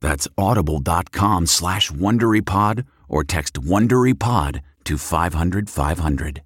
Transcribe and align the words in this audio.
That's 0.00 0.28
audible.com 0.36 1.46
slash 1.46 1.90
WonderyPod 1.90 2.86
or 3.08 3.24
text 3.24 3.54
WonderyPod 3.54 4.60
to 4.84 4.98
500 4.98 5.70
500. 5.70 6.42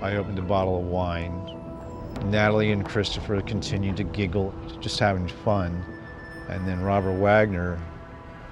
I 0.00 0.16
opened 0.16 0.38
a 0.38 0.42
bottle 0.42 0.78
of 0.78 0.84
wine. 0.84 1.32
Natalie 2.26 2.72
and 2.72 2.84
Christopher 2.84 3.40
continued 3.40 3.96
to 3.96 4.04
giggle, 4.04 4.54
just 4.80 4.98
having 4.98 5.28
fun. 5.28 5.82
And 6.48 6.68
then 6.68 6.82
Robert 6.82 7.18
Wagner, 7.18 7.80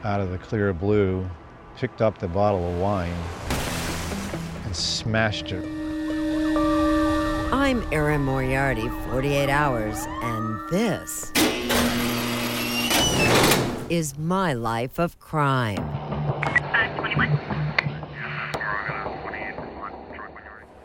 out 0.02 0.20
of 0.20 0.30
the 0.30 0.38
clear 0.38 0.72
blue, 0.72 1.28
picked 1.76 2.00
up 2.00 2.18
the 2.18 2.28
bottle 2.28 2.72
of 2.72 2.80
wine 2.80 3.14
and 4.64 4.74
smashed 4.74 5.52
it 5.52 5.64
I'm 7.54 7.86
Erin 7.92 8.22
Moriarty, 8.22 8.88
48 9.10 9.50
Hours, 9.50 10.06
and 10.22 10.58
this 10.70 11.30
is 13.90 14.16
my 14.16 14.54
life 14.54 14.98
of 14.98 15.20
crime. 15.20 15.76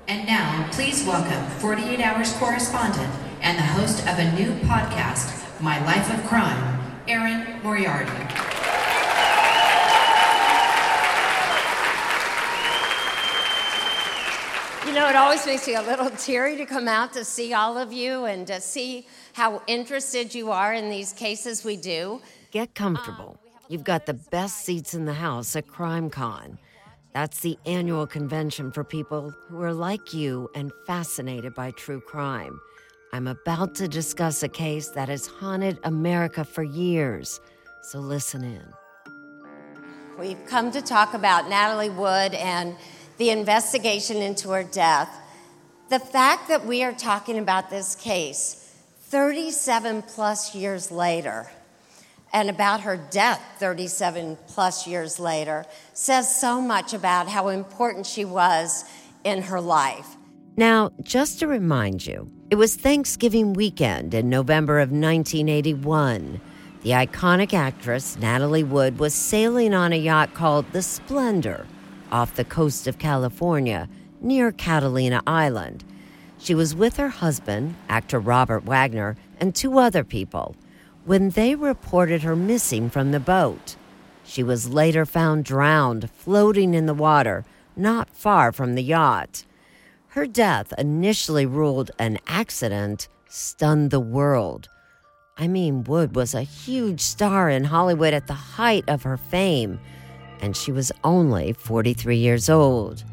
And 0.09 0.27
now, 0.27 0.67
please 0.73 1.05
welcome 1.05 1.49
48 1.61 2.01
Hours 2.01 2.33
correspondent 2.33 3.13
and 3.41 3.57
the 3.57 3.63
host 3.63 4.05
of 4.05 4.19
a 4.19 4.29
new 4.33 4.51
podcast, 4.67 5.61
My 5.61 5.81
Life 5.85 6.13
of 6.13 6.27
Crime, 6.27 6.81
Erin 7.07 7.61
Moriarty. 7.63 8.56
Know, 14.97 15.09
it 15.09 15.15
always 15.15 15.45
makes 15.45 15.67
me 15.67 15.75
a 15.75 15.81
little 15.81 16.09
teary 16.09 16.57
to 16.57 16.65
come 16.65 16.87
out 16.87 17.13
to 17.13 17.23
see 17.23 17.53
all 17.53 17.77
of 17.77 17.93
you 17.93 18.25
and 18.25 18.47
to 18.47 18.59
see 18.59 19.05
how 19.33 19.61
interested 19.67 20.33
you 20.33 20.51
are 20.51 20.73
in 20.73 20.89
these 20.89 21.13
cases 21.13 21.63
we 21.63 21.77
do. 21.77 22.19
Get 22.51 22.69
um, 22.69 22.73
comfortable. 22.73 23.37
You've 23.69 23.83
got 23.83 24.07
the 24.07 24.15
best 24.15 24.65
seats 24.65 24.95
in 24.95 25.05
the 25.05 25.13
house 25.13 25.55
at 25.55 25.67
CrimeCon. 25.67 26.57
That's 27.13 27.41
the 27.41 27.59
annual 27.65 28.07
convention 28.07 28.71
for 28.71 28.83
people 28.83 29.29
who 29.47 29.61
are 29.61 29.73
like 29.73 30.13
you 30.13 30.49
and 30.55 30.71
fascinated 30.87 31.53
by 31.53 31.71
true 31.71 32.01
crime. 32.01 32.59
I'm 33.13 33.27
about 33.27 33.75
to 33.75 33.87
discuss 33.87 34.41
a 34.41 34.49
case 34.49 34.89
that 34.89 35.09
has 35.09 35.27
haunted 35.27 35.79
America 35.83 36.43
for 36.43 36.63
years, 36.63 37.39
so 37.83 37.99
listen 37.99 38.43
in. 38.43 38.65
We've 40.17 40.43
come 40.47 40.71
to 40.71 40.81
talk 40.81 41.13
about 41.13 41.49
Natalie 41.49 41.91
Wood 41.91 42.33
and 42.33 42.75
the 43.17 43.29
investigation 43.29 44.17
into 44.17 44.49
her 44.51 44.63
death. 44.63 45.09
The 45.89 45.99
fact 45.99 46.47
that 46.49 46.65
we 46.65 46.83
are 46.83 46.93
talking 46.93 47.37
about 47.37 47.69
this 47.69 47.95
case 47.95 48.63
37 49.01 50.03
plus 50.03 50.53
years 50.53 50.91
later 50.91 51.49
and 52.33 52.49
about 52.49 52.81
her 52.81 52.97
death 52.97 53.41
37 53.57 54.37
plus 54.47 54.85
years 54.85 55.19
later 55.19 55.65
says 55.93 56.39
so 56.39 56.61
much 56.61 56.93
about 56.93 57.29
how 57.29 57.47
important 57.47 58.05
she 58.05 58.25
was 58.25 58.83
in 59.23 59.43
her 59.43 59.61
life. 59.61 60.15
Now, 60.57 60.91
just 61.01 61.39
to 61.39 61.47
remind 61.47 62.05
you, 62.05 62.29
it 62.49 62.55
was 62.55 62.75
Thanksgiving 62.75 63.53
weekend 63.53 64.13
in 64.13 64.29
November 64.29 64.79
of 64.79 64.89
1981. 64.89 66.41
The 66.81 66.89
iconic 66.91 67.53
actress 67.53 68.17
Natalie 68.17 68.63
Wood 68.63 68.99
was 68.99 69.13
sailing 69.13 69.73
on 69.73 69.93
a 69.93 69.97
yacht 69.97 70.33
called 70.33 70.65
the 70.71 70.81
Splendor 70.81 71.65
off 72.11 72.35
the 72.35 72.43
coast 72.43 72.87
of 72.87 72.99
California 72.99 73.87
near 74.21 74.51
Catalina 74.51 75.21
Island. 75.27 75.83
She 76.39 76.53
was 76.55 76.75
with 76.75 76.97
her 76.97 77.09
husband, 77.09 77.75
actor 77.89 78.19
Robert 78.19 78.63
Wagner, 78.63 79.15
and 79.39 79.53
two 79.53 79.77
other 79.79 80.03
people 80.03 80.55
when 81.05 81.29
they 81.31 81.55
reported 81.55 82.21
her 82.23 82.35
missing 82.35 82.89
from 82.89 83.11
the 83.11 83.19
boat. 83.19 83.75
She 84.23 84.43
was 84.43 84.69
later 84.69 85.05
found 85.05 85.45
drowned, 85.45 86.09
floating 86.11 86.73
in 86.73 86.85
the 86.85 86.93
water 86.93 87.45
not 87.77 88.09
far 88.09 88.51
from 88.51 88.75
the 88.75 88.83
yacht. 88.83 89.45
Her 90.09 90.25
death, 90.25 90.73
initially 90.77 91.45
ruled 91.45 91.91
an 91.99 92.17
accident, 92.27 93.07
stunned 93.29 93.91
the 93.91 93.99
world. 93.99 94.67
I 95.37 95.47
mean, 95.47 95.83
Wood 95.83 96.15
was 96.15 96.33
a 96.33 96.41
huge 96.41 97.01
star 97.01 97.49
in 97.49 97.65
Hollywood 97.65 98.13
at 98.13 98.27
the 98.27 98.33
height 98.33 98.83
of 98.87 99.03
her 99.03 99.17
fame 99.17 99.79
and 100.41 100.55
she 100.55 100.71
was 100.71 100.91
only 101.03 101.53
43 101.53 102.15
years 102.17 102.49
old. 102.49 103.03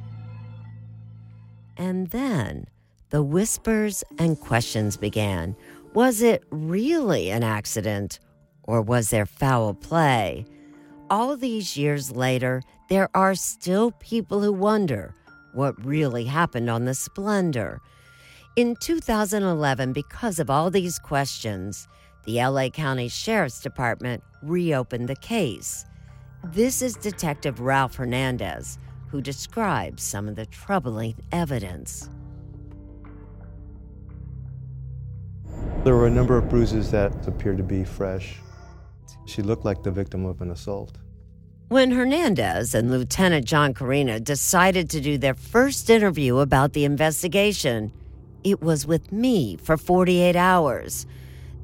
And 1.77 2.09
then 2.11 2.67
the 3.11 3.23
whispers 3.23 4.03
and 4.19 4.39
questions 4.39 4.97
began. 4.97 5.57
Was 5.93 6.23
it 6.23 6.43
really 6.51 7.31
an 7.31 7.45
accident, 7.45 8.19
or 8.65 8.83
was 8.83 9.11
there 9.11 9.27
foul 9.27 9.75
play? 9.75 10.45
All 11.11 11.37
these 11.37 11.77
years 11.77 12.11
later, 12.11 12.63
there 12.89 13.09
are 13.15 13.35
still 13.35 13.93
people 13.93 14.41
who 14.41 14.53
wonder 14.53 15.15
what 15.53 15.85
really 15.85 16.25
happened 16.25 16.69
on 16.69 16.85
the 16.85 16.95
Splendor. 16.95 17.81
In 18.57 18.77
2011, 18.77 19.93
because 19.93 20.39
of 20.39 20.51
all 20.51 20.71
these 20.71 20.99
questions, 20.99 21.87
the 22.25 22.45
LA 22.45 22.69
County 22.69 23.09
Sheriff's 23.09 23.61
Department 23.61 24.23
reopened 24.43 25.09
the 25.09 25.17
case. 25.17 25.85
This 26.53 26.83
is 26.83 26.95
Detective 26.95 27.61
Ralph 27.61 27.97
Hernandez, 27.97 28.79
who 29.09 29.23
describes 29.23 30.03
some 30.03 30.29
of 30.29 30.37
the 30.37 30.45
troubling 30.45 31.15
evidence. 31.33 32.11
There 35.85 35.97
were 35.97 36.07
a 36.07 36.11
number 36.11 36.37
of 36.37 36.51
bruises 36.51 36.91
that 36.91 37.27
appeared 37.27 37.57
to 37.57 37.63
be 37.63 37.83
fresh. 37.83 38.41
She 39.25 39.41
looked 39.41 39.65
like 39.65 39.83
the 39.83 39.91
victim 39.91 40.27
of 40.27 40.43
an 40.43 40.51
assault. 40.51 40.99
When 41.69 41.91
Hernandez 41.91 42.75
and 42.75 42.91
Lieutenant 42.91 43.47
John 43.47 43.73
Corina 43.73 44.23
decided 44.23 44.91
to 44.91 45.01
do 45.01 45.17
their 45.17 45.35
first 45.35 45.89
interview 45.89 46.39
about 46.39 46.75
the 46.75 46.85
investigation, 46.85 47.91
it 48.45 48.61
was 48.61 48.87
with 48.87 49.11
me 49.11 49.57
for 49.57 49.79
48 49.79 50.37
hours. 50.37 51.07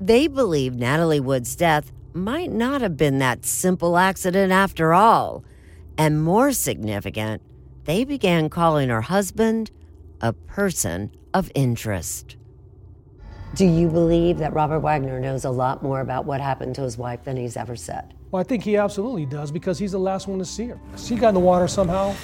They 0.00 0.26
believed 0.26 0.80
Natalie 0.80 1.20
Wood's 1.20 1.54
death 1.54 1.92
might 2.14 2.50
not 2.50 2.80
have 2.80 2.96
been 2.96 3.18
that 3.18 3.44
simple 3.44 3.96
accident 3.96 4.52
after 4.52 4.92
all. 4.92 5.44
And 5.96 6.22
more 6.22 6.52
significant, 6.52 7.42
they 7.84 8.04
began 8.04 8.48
calling 8.48 8.88
her 8.88 9.02
husband 9.02 9.70
a 10.20 10.32
person 10.32 11.10
of 11.34 11.50
interest. 11.54 12.36
Do 13.54 13.66
you 13.66 13.88
believe 13.88 14.38
that 14.38 14.52
Robert 14.52 14.80
Wagner 14.80 15.18
knows 15.18 15.44
a 15.44 15.50
lot 15.50 15.82
more 15.82 16.00
about 16.00 16.24
what 16.24 16.40
happened 16.40 16.74
to 16.76 16.82
his 16.82 16.96
wife 16.96 17.24
than 17.24 17.36
he's 17.36 17.56
ever 17.56 17.74
said? 17.74 18.14
Well, 18.30 18.40
I 18.40 18.44
think 18.44 18.62
he 18.62 18.76
absolutely 18.76 19.26
does 19.26 19.50
because 19.50 19.78
he's 19.78 19.92
the 19.92 19.98
last 19.98 20.28
one 20.28 20.38
to 20.38 20.44
see 20.44 20.66
her. 20.66 20.78
She 20.96 21.16
got 21.16 21.30
in 21.30 21.34
the 21.34 21.40
water 21.40 21.66
somehow, 21.66 22.14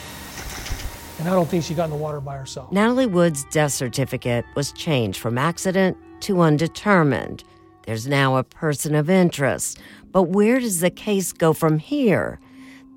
and 1.19 1.29
I 1.29 1.33
don't 1.33 1.49
think 1.49 1.65
she 1.65 1.75
got 1.75 1.85
in 1.85 1.91
the 1.91 1.97
water 1.97 2.21
by 2.21 2.37
herself. 2.37 2.71
Natalie 2.71 3.07
Wood's 3.07 3.45
death 3.47 3.73
certificate 3.73 4.45
was 4.55 4.71
changed 4.73 5.19
from 5.19 5.37
accident 5.37 5.97
to 6.21 6.41
undetermined. 6.43 7.43
There's 7.87 8.07
now 8.07 8.37
a 8.37 8.45
person 8.45 8.95
of 8.95 9.09
interest. 9.09 9.79
But 10.11 10.25
where 10.25 10.61
does 10.61 10.81
the 10.81 10.91
case 10.91 11.33
go 11.33 11.53
from 11.53 11.79
here? 11.79 12.41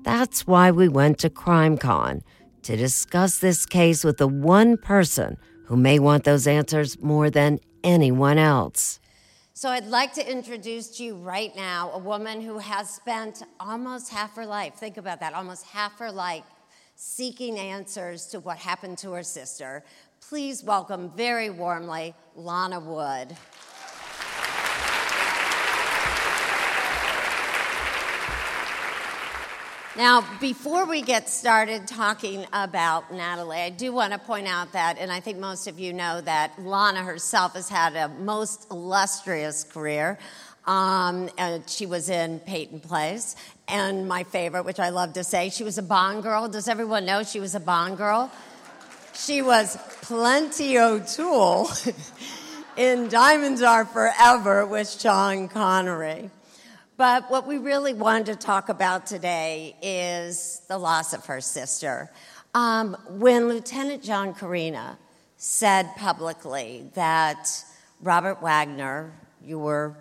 That's 0.02 0.46
why 0.46 0.70
we 0.70 0.88
went 0.88 1.18
to 1.20 1.30
CrimeCon 1.30 2.22
to 2.62 2.76
discuss 2.76 3.38
this 3.38 3.66
case 3.66 4.04
with 4.04 4.18
the 4.18 4.28
one 4.28 4.76
person 4.76 5.36
who 5.66 5.76
may 5.76 5.98
want 5.98 6.24
those 6.24 6.46
answers 6.46 7.00
more 7.00 7.30
than 7.30 7.60
anyone 7.84 8.36
else. 8.36 8.98
So 9.54 9.68
I'd 9.68 9.86
like 9.86 10.14
to 10.14 10.30
introduce 10.30 10.88
to 10.96 11.04
you 11.04 11.16
right 11.16 11.54
now 11.54 11.90
a 11.92 11.98
woman 11.98 12.40
who 12.40 12.58
has 12.58 12.90
spent 12.90 13.42
almost 13.60 14.10
half 14.10 14.34
her 14.36 14.46
life, 14.46 14.74
think 14.74 14.96
about 14.96 15.20
that, 15.20 15.34
almost 15.34 15.66
half 15.66 15.98
her 15.98 16.10
life 16.10 16.44
seeking 16.96 17.58
answers 17.58 18.26
to 18.26 18.40
what 18.40 18.58
happened 18.58 18.98
to 18.98 19.12
her 19.12 19.22
sister. 19.22 19.84
Please 20.20 20.62
welcome 20.62 21.10
very 21.16 21.48
warmly 21.48 22.14
Lana 22.34 22.80
Wood. 22.80 23.36
Now, 29.96 30.24
before 30.40 30.86
we 30.86 31.02
get 31.02 31.28
started 31.28 31.88
talking 31.88 32.46
about 32.52 33.12
Natalie, 33.12 33.56
I 33.56 33.70
do 33.70 33.92
want 33.92 34.12
to 34.12 34.20
point 34.20 34.46
out 34.46 34.72
that, 34.72 34.98
and 34.98 35.10
I 35.10 35.18
think 35.18 35.38
most 35.38 35.66
of 35.66 35.80
you 35.80 35.92
know 35.92 36.20
that 36.20 36.62
Lana 36.62 37.02
herself 37.02 37.54
has 37.54 37.68
had 37.68 37.96
a 37.96 38.08
most 38.08 38.70
illustrious 38.70 39.64
career. 39.64 40.16
Um, 40.64 41.28
and 41.36 41.68
she 41.68 41.86
was 41.86 42.08
in 42.08 42.38
Peyton 42.38 42.78
Place. 42.78 43.34
And 43.66 44.06
my 44.06 44.22
favorite, 44.22 44.64
which 44.64 44.78
I 44.78 44.90
love 44.90 45.14
to 45.14 45.24
say, 45.24 45.50
she 45.50 45.64
was 45.64 45.76
a 45.76 45.82
Bond 45.82 46.22
girl. 46.22 46.48
Does 46.48 46.68
everyone 46.68 47.04
know 47.04 47.24
she 47.24 47.40
was 47.40 47.56
a 47.56 47.60
Bond 47.60 47.96
girl? 47.96 48.30
She 49.14 49.42
was 49.42 49.76
Plenty 50.02 50.78
O'Toole 50.78 51.68
in 52.76 53.08
Diamonds 53.08 53.60
Are 53.60 53.84
Forever 53.84 54.64
with 54.66 54.88
Sean 54.88 55.48
Connery. 55.48 56.30
But 57.00 57.30
what 57.30 57.46
we 57.46 57.56
really 57.56 57.94
wanted 57.94 58.26
to 58.26 58.36
talk 58.36 58.68
about 58.68 59.06
today 59.06 59.74
is 59.80 60.60
the 60.68 60.76
loss 60.76 61.14
of 61.14 61.24
her 61.24 61.40
sister. 61.40 62.10
Um, 62.52 62.94
when 63.08 63.48
Lieutenant 63.48 64.02
John 64.02 64.34
Corina 64.34 64.98
said 65.38 65.96
publicly 65.96 66.90
that 66.92 67.64
Robert 68.02 68.42
Wagner, 68.42 69.14
your 69.42 69.96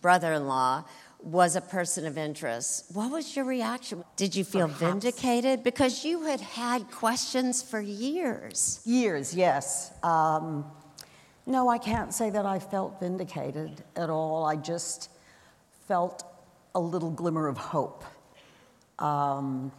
brother 0.00 0.32
in 0.32 0.46
law, 0.46 0.84
was 1.22 1.54
a 1.54 1.60
person 1.60 2.06
of 2.06 2.16
interest, 2.16 2.86
what 2.94 3.10
was 3.10 3.36
your 3.36 3.44
reaction? 3.44 4.02
Did 4.16 4.34
you 4.34 4.42
feel 4.42 4.68
Perhaps. 4.68 4.80
vindicated? 4.80 5.62
Because 5.62 6.02
you 6.02 6.22
had 6.22 6.40
had 6.40 6.90
questions 6.90 7.60
for 7.60 7.78
years. 7.78 8.80
Years, 8.86 9.34
yes. 9.34 9.92
Um, 10.02 10.64
no, 11.44 11.68
I 11.68 11.76
can't 11.76 12.14
say 12.14 12.30
that 12.30 12.46
I 12.46 12.58
felt 12.58 13.00
vindicated 13.00 13.84
at 13.96 14.08
all. 14.08 14.46
I 14.46 14.56
just 14.56 15.10
felt 15.86 16.27
a 16.78 16.80
little 16.80 17.10
glimmer 17.10 17.48
of 17.48 17.58
hope 17.58 18.04
um, 19.00 19.72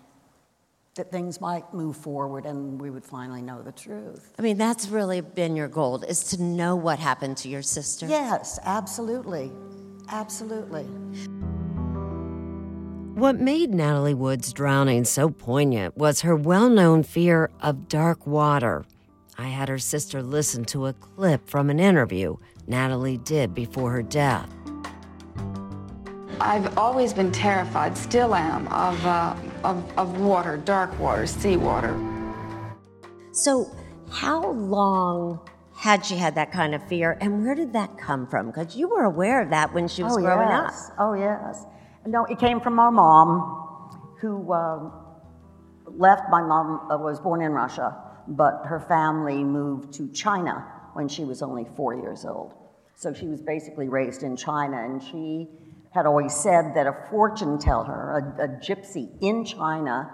that 0.95 1.09
things 1.11 1.39
might 1.39 1.73
move 1.73 1.95
forward 1.95 2.45
and 2.45 2.79
we 2.79 2.89
would 2.89 3.05
finally 3.05 3.41
know 3.41 3.61
the 3.61 3.71
truth. 3.71 4.33
I 4.37 4.41
mean, 4.41 4.57
that's 4.57 4.89
really 4.89 5.21
been 5.21 5.55
your 5.55 5.69
goal, 5.69 6.03
is 6.03 6.23
to 6.25 6.43
know 6.43 6.75
what 6.75 6.99
happened 6.99 7.37
to 7.37 7.47
your 7.47 7.61
sister? 7.61 8.05
Yes, 8.05 8.59
absolutely. 8.63 9.49
Absolutely. 10.09 10.83
What 13.13 13.39
made 13.39 13.73
Natalie 13.73 14.13
Wood's 14.13 14.51
drowning 14.51 15.05
so 15.05 15.29
poignant 15.29 15.97
was 15.97 16.21
her 16.21 16.35
well 16.35 16.69
known 16.69 17.03
fear 17.03 17.49
of 17.61 17.87
dark 17.87 18.27
water. 18.27 18.85
I 19.37 19.47
had 19.47 19.69
her 19.69 19.79
sister 19.79 20.21
listen 20.21 20.65
to 20.65 20.87
a 20.87 20.93
clip 20.93 21.47
from 21.47 21.69
an 21.69 21.79
interview 21.79 22.35
Natalie 22.67 23.17
did 23.17 23.53
before 23.53 23.91
her 23.91 24.03
death. 24.03 24.53
I've 26.41 26.77
always 26.77 27.13
been 27.13 27.31
terrified, 27.31 27.97
still 27.97 28.33
am, 28.33 28.67
of, 28.67 29.05
uh, 29.05 29.35
of, 29.65 29.97
of 29.97 30.21
water, 30.21 30.55
dark 30.55 30.97
water, 30.97 31.27
seawater. 31.27 31.93
So, 33.33 33.69
how 34.09 34.51
long 34.51 35.41
had 35.75 36.05
she 36.05 36.15
had 36.15 36.35
that 36.35 36.51
kind 36.51 36.73
of 36.73 36.87
fear, 36.87 37.17
and 37.19 37.43
where 37.43 37.55
did 37.55 37.73
that 37.73 37.97
come 37.97 38.25
from? 38.25 38.47
Because 38.47 38.75
you 38.75 38.87
were 38.87 39.03
aware 39.03 39.41
of 39.41 39.49
that 39.49 39.73
when 39.73 39.89
she 39.89 40.01
was 40.01 40.17
oh, 40.17 40.21
growing 40.21 40.47
yes. 40.47 40.89
up. 40.89 40.95
Oh, 40.99 41.13
yes. 41.13 41.65
No, 42.05 42.23
it 42.25 42.39
came 42.39 42.61
from 42.61 42.79
our 42.79 42.91
mom, 42.91 44.15
who 44.21 44.51
uh, 44.53 44.91
left. 45.85 46.23
My 46.29 46.41
mom 46.41 46.89
uh, 46.89 46.97
was 46.97 47.19
born 47.19 47.41
in 47.41 47.51
Russia, 47.51 47.97
but 48.29 48.61
her 48.65 48.79
family 48.79 49.43
moved 49.43 49.93
to 49.95 50.09
China 50.13 50.65
when 50.93 51.09
she 51.09 51.25
was 51.25 51.41
only 51.41 51.65
four 51.75 51.95
years 51.95 52.23
old. 52.23 52.53
So 52.95 53.13
she 53.13 53.27
was 53.27 53.41
basically 53.41 53.89
raised 53.89 54.23
in 54.23 54.37
China, 54.37 54.83
and 54.83 55.03
she 55.03 55.49
had 55.91 56.05
always 56.05 56.33
said 56.35 56.73
that 56.75 56.85
a 56.85 56.95
fortune 57.09 57.57
teller, 57.57 58.35
a, 58.39 58.43
a 58.43 58.47
gypsy 58.47 59.09
in 59.21 59.43
China, 59.43 60.11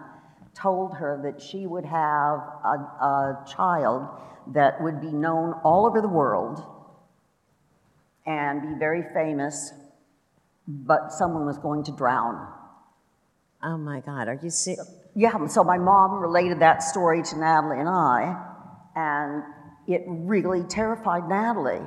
told 0.54 0.95
her 0.95 1.19
that 1.24 1.42
she 1.42 1.68
would 1.68 1.86
have 1.86 2.39
a, 2.63 2.77
a 3.01 3.45
child 3.48 4.07
that 4.54 4.81
would 4.81 5.01
be 5.01 5.12
known 5.12 5.54
all 5.63 5.86
over 5.86 6.01
the 6.01 6.07
world 6.07 6.63
and 8.25 8.62
be 8.62 8.80
very 8.80 9.04
famous, 9.13 9.74
but 10.68 11.12
someone 11.12 11.45
was 11.45 11.57
going 11.57 11.83
to 11.83 11.92
drown. 11.92 12.48
Oh 13.62 13.77
my 13.77 14.00
God, 14.00 14.27
are 14.27 14.39
you 14.42 14.50
serious? 14.50 14.89
Yeah, 15.16 15.48
so 15.48 15.63
my 15.63 15.77
mom 15.77 16.19
related 16.19 16.60
that 16.60 16.83
story 16.83 17.22
to 17.24 17.38
Natalie 17.38 17.80
and 17.80 17.89
I, 17.89 18.36
and 18.95 19.44
it 19.88 20.04
really 20.07 20.63
terrified 20.63 21.27
Natalie. 21.27 21.86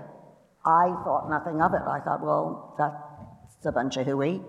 I 0.65 0.89
thought 1.05 1.29
nothing 1.31 1.63
of 1.63 1.73
it. 1.73 1.83
I 1.87 2.01
thought, 2.01 2.23
well, 2.23 2.75
that 2.79 3.08
it's 3.59 3.67
a 3.67 3.73
bunch 3.73 3.97
of 3.97 4.07
hooey. 4.07 4.41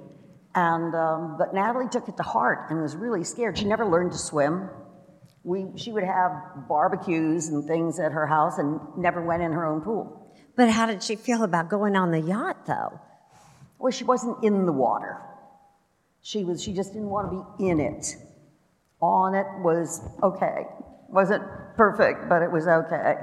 And, 0.56 0.96
um, 0.96 1.36
but 1.38 1.54
Natalie 1.54 1.90
took 1.90 2.08
it 2.08 2.18
to 2.18 2.24
heart 2.24 2.70
and 2.70 2.82
was 2.82 2.96
really 2.96 3.24
scared. 3.24 3.58
She 3.58 3.66
never 3.66 3.86
learned 3.86 4.12
to 4.12 4.18
swim. 4.18 4.70
We, 5.44 5.66
she 5.78 5.92
would 5.92 6.04
have 6.04 6.32
barbecues 6.68 7.48
and 7.48 7.66
things 7.66 8.00
at 8.00 8.12
her 8.12 8.28
house 8.28 8.60
and 8.60 8.80
never 8.98 9.22
went 9.22 9.42
in 9.42 9.52
her 9.52 9.66
own 9.66 9.82
pool. 9.82 10.32
But 10.56 10.70
how 10.70 10.86
did 10.86 11.02
she 11.02 11.16
feel 11.16 11.44
about 11.44 11.70
going 11.70 11.96
on 11.96 12.12
the 12.12 12.20
yacht, 12.20 12.66
though? 12.68 13.00
Well, 13.80 13.92
she 13.92 14.04
wasn't 14.04 14.44
in 14.44 14.66
the 14.66 14.74
water. 14.74 15.18
She, 16.22 16.44
was, 16.44 16.62
she 16.62 16.74
just 16.74 16.94
didn't 16.94 17.10
want 17.10 17.32
to 17.32 17.46
be 17.58 17.70
in 17.70 17.80
it. 17.80 18.16
On 19.02 19.34
it 19.34 19.48
was 19.64 20.02
okay. 20.22 20.68
Wasn't 21.08 21.44
perfect, 21.78 22.28
but 22.28 22.42
it 22.42 22.52
was 22.52 22.68
okay. 22.68 23.16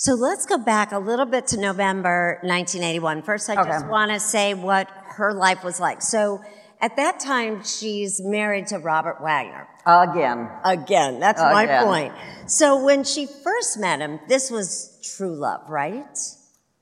So 0.00 0.14
let's 0.14 0.46
go 0.46 0.58
back 0.58 0.92
a 0.92 0.98
little 1.00 1.26
bit 1.26 1.48
to 1.48 1.56
November 1.58 2.38
1981. 2.42 3.22
First, 3.22 3.50
I 3.50 3.60
okay. 3.60 3.68
just 3.68 3.84
want 3.88 4.12
to 4.12 4.20
say 4.20 4.54
what 4.54 4.88
her 5.16 5.34
life 5.34 5.64
was 5.64 5.80
like. 5.80 6.02
So 6.02 6.40
at 6.80 6.94
that 6.94 7.18
time, 7.18 7.64
she's 7.64 8.20
married 8.20 8.68
to 8.68 8.78
Robert 8.78 9.20
Wagner. 9.20 9.66
Again. 9.84 10.48
Again. 10.64 11.18
That's 11.18 11.40
Again. 11.40 11.52
my 11.52 11.82
point. 11.82 12.14
So 12.46 12.84
when 12.84 13.02
she 13.02 13.26
first 13.26 13.80
met 13.80 13.98
him, 13.98 14.20
this 14.28 14.52
was 14.52 15.00
true 15.16 15.34
love, 15.34 15.68
right? 15.68 16.16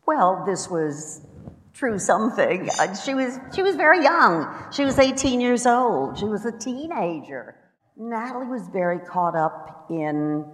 Well, 0.07 0.45
this 0.47 0.69
was 0.69 1.23
true 1.73 1.99
something. 1.99 2.69
Uh, 2.79 2.95
she 2.97 3.15
was 3.15 3.41
she 3.55 3.63
was 3.63 3.77
very 3.77 4.05
young. 4.05 4.47
She 4.73 4.85
was 4.85 4.99
18 4.99 5.41
years 5.41 5.65
old. 5.65 6.19
She 6.19 6.27
was 6.27 6.45
a 6.45 6.53
teenager. 6.53 7.55
Natalie 7.97 8.47
was 8.47 8.69
very 8.69 8.99
caught 8.99 9.35
up 9.35 9.87
in 9.89 10.45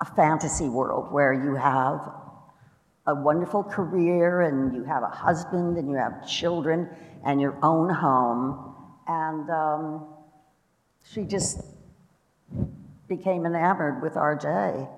a 0.00 0.04
fantasy 0.04 0.68
world 0.68 1.10
where 1.10 1.32
you 1.32 1.54
have 1.54 2.12
a 3.06 3.14
wonderful 3.14 3.62
career 3.62 4.42
and 4.42 4.74
you 4.74 4.84
have 4.84 5.02
a 5.02 5.08
husband 5.08 5.78
and 5.78 5.88
you 5.88 5.96
have 5.96 6.26
children 6.28 6.88
and 7.24 7.40
your 7.40 7.56
own 7.62 7.88
home. 7.88 8.74
And 9.06 9.48
um, 9.50 10.06
she 11.04 11.22
just 11.22 11.60
became 13.08 13.46
enamored 13.46 14.02
with 14.02 14.14
RJ. 14.14 14.88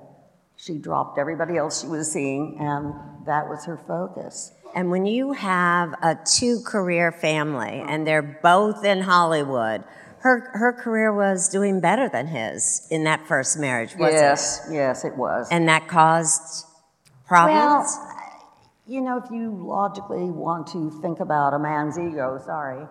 She 0.56 0.78
dropped 0.78 1.18
everybody 1.18 1.56
else 1.56 1.82
she 1.82 1.86
was 1.86 2.10
seeing, 2.10 2.56
and 2.58 2.94
that 3.26 3.48
was 3.48 3.64
her 3.66 3.76
focus. 3.76 4.52
And 4.74 4.90
when 4.90 5.06
you 5.06 5.32
have 5.32 5.94
a 6.02 6.16
two 6.24 6.60
career 6.60 7.12
family 7.12 7.82
and 7.86 8.06
they're 8.06 8.40
both 8.42 8.84
in 8.84 9.00
Hollywood, 9.00 9.84
her 10.20 10.50
her 10.54 10.72
career 10.72 11.14
was 11.14 11.48
doing 11.48 11.80
better 11.80 12.08
than 12.08 12.26
his 12.26 12.86
in 12.90 13.04
that 13.04 13.26
first 13.26 13.58
marriage, 13.58 13.94
was 13.96 14.12
yes, 14.12 14.68
it? 14.68 14.74
Yes, 14.74 15.04
it 15.04 15.16
was. 15.16 15.48
And 15.50 15.68
that 15.68 15.88
caused 15.88 16.66
problems? 17.26 17.96
Well, 17.96 18.14
you 18.86 19.02
know, 19.02 19.18
if 19.22 19.30
you 19.30 19.50
logically 19.50 20.30
want 20.30 20.66
to 20.68 20.90
think 21.02 21.20
about 21.20 21.52
a 21.52 21.58
man's 21.58 21.98
ego, 21.98 22.40
sorry, 22.44 22.86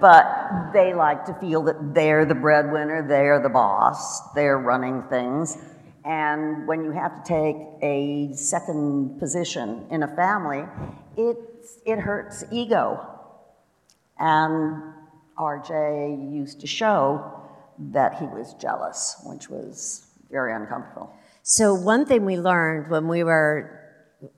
but 0.00 0.72
they 0.72 0.94
like 0.94 1.26
to 1.26 1.34
feel 1.34 1.62
that 1.64 1.94
they're 1.94 2.24
the 2.24 2.34
breadwinner, 2.34 3.06
they're 3.06 3.40
the 3.40 3.50
boss, 3.50 4.32
they're 4.32 4.58
running 4.58 5.02
things. 5.10 5.58
And 6.04 6.66
when 6.66 6.82
you 6.82 6.90
have 6.90 7.22
to 7.22 7.28
take 7.28 7.56
a 7.82 8.34
second 8.34 9.20
position 9.20 9.86
in 9.90 10.02
a 10.02 10.08
family, 10.16 10.64
it, 11.16 11.36
it 11.86 11.98
hurts 12.00 12.42
ego. 12.50 13.06
And 14.18 14.94
RJ 15.38 16.32
used 16.32 16.60
to 16.60 16.66
show 16.66 17.40
that 17.78 18.18
he 18.18 18.26
was 18.26 18.54
jealous, 18.54 19.16
which 19.24 19.48
was 19.48 20.06
very 20.30 20.54
uncomfortable. 20.54 21.12
So, 21.42 21.74
one 21.74 22.06
thing 22.06 22.24
we 22.24 22.38
learned 22.38 22.90
when 22.90 23.08
we 23.08 23.24
were 23.24 23.80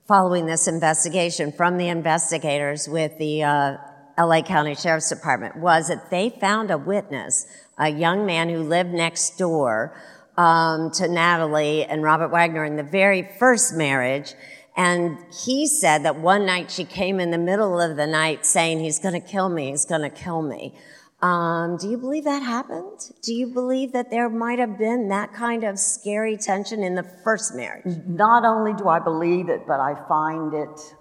following 0.07 0.45
this 0.45 0.67
investigation 0.67 1.51
from 1.51 1.77
the 1.77 1.87
investigators 1.87 2.87
with 2.87 3.17
the 3.19 3.43
uh, 3.43 3.77
LA 4.17 4.41
County 4.41 4.75
Sheriff's 4.75 5.09
Department 5.09 5.57
was 5.57 5.89
that 5.89 6.09
they 6.09 6.29
found 6.29 6.71
a 6.71 6.77
witness, 6.77 7.45
a 7.77 7.89
young 7.89 8.25
man 8.25 8.49
who 8.49 8.63
lived 8.63 8.91
next 8.91 9.37
door 9.37 9.95
um, 10.37 10.91
to 10.91 11.07
Natalie 11.07 11.85
and 11.85 12.01
Robert 12.01 12.29
Wagner 12.29 12.65
in 12.65 12.75
the 12.75 12.83
very 12.83 13.29
first 13.39 13.73
marriage. 13.75 14.33
And 14.77 15.17
he 15.33 15.67
said 15.67 16.03
that 16.03 16.17
one 16.17 16.45
night 16.45 16.69
she 16.69 16.83
came 16.83 17.19
in 17.19 17.31
the 17.31 17.37
middle 17.37 17.79
of 17.79 17.95
the 17.95 18.07
night 18.07 18.45
saying, 18.45 18.79
He's 18.79 18.99
going 18.99 19.19
to 19.19 19.25
kill 19.25 19.49
me, 19.49 19.71
he's 19.71 19.85
going 19.85 20.01
to 20.01 20.09
kill 20.09 20.41
me. 20.41 20.73
Um, 21.21 21.77
do 21.77 21.89
you 21.89 21.97
believe 21.97 22.25
that 22.25 22.43
happened? 22.43 22.99
Do 23.23 23.33
you 23.33 23.47
believe 23.47 23.93
that 23.93 24.11
there 24.11 24.29
might 24.29 24.59
have 24.59 24.77
been 24.77 25.07
that 25.09 25.33
kind 25.33 25.63
of 25.63 25.79
scary 25.79 26.37
tension 26.37 26.83
in 26.83 26.95
the 26.95 27.03
first 27.23 27.55
marriage? 27.55 27.85
Not 28.05 28.45
only 28.45 28.73
do 28.73 28.87
I 28.89 28.99
believe 28.99 29.49
it, 29.49 29.65
but 29.65 29.79
I 29.79 29.95
find 30.07 30.53
it 30.53 30.95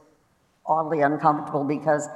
oddly 0.65 1.01
uncomfortable 1.01 1.65
because 1.65 2.09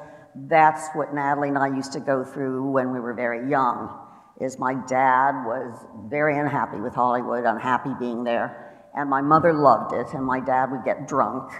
that's 0.46 0.88
what 0.94 1.12
Natalie 1.12 1.48
and 1.48 1.58
I 1.58 1.68
used 1.68 1.92
to 1.94 2.00
go 2.00 2.24
through 2.24 2.70
when 2.70 2.92
we 2.92 3.00
were 3.00 3.14
very 3.14 3.50
young. 3.50 3.94
Is 4.40 4.58
my 4.58 4.74
dad 4.86 5.44
was 5.44 5.84
very 6.08 6.38
unhappy 6.38 6.80
with 6.80 6.94
Hollywood, 6.94 7.44
unhappy 7.44 7.90
being 7.98 8.22
there, 8.22 8.67
and 8.98 9.08
my 9.08 9.22
mother 9.22 9.52
loved 9.52 9.94
it, 9.94 10.12
and 10.12 10.24
my 10.24 10.40
dad 10.40 10.72
would 10.72 10.84
get 10.84 11.06
drunk 11.06 11.52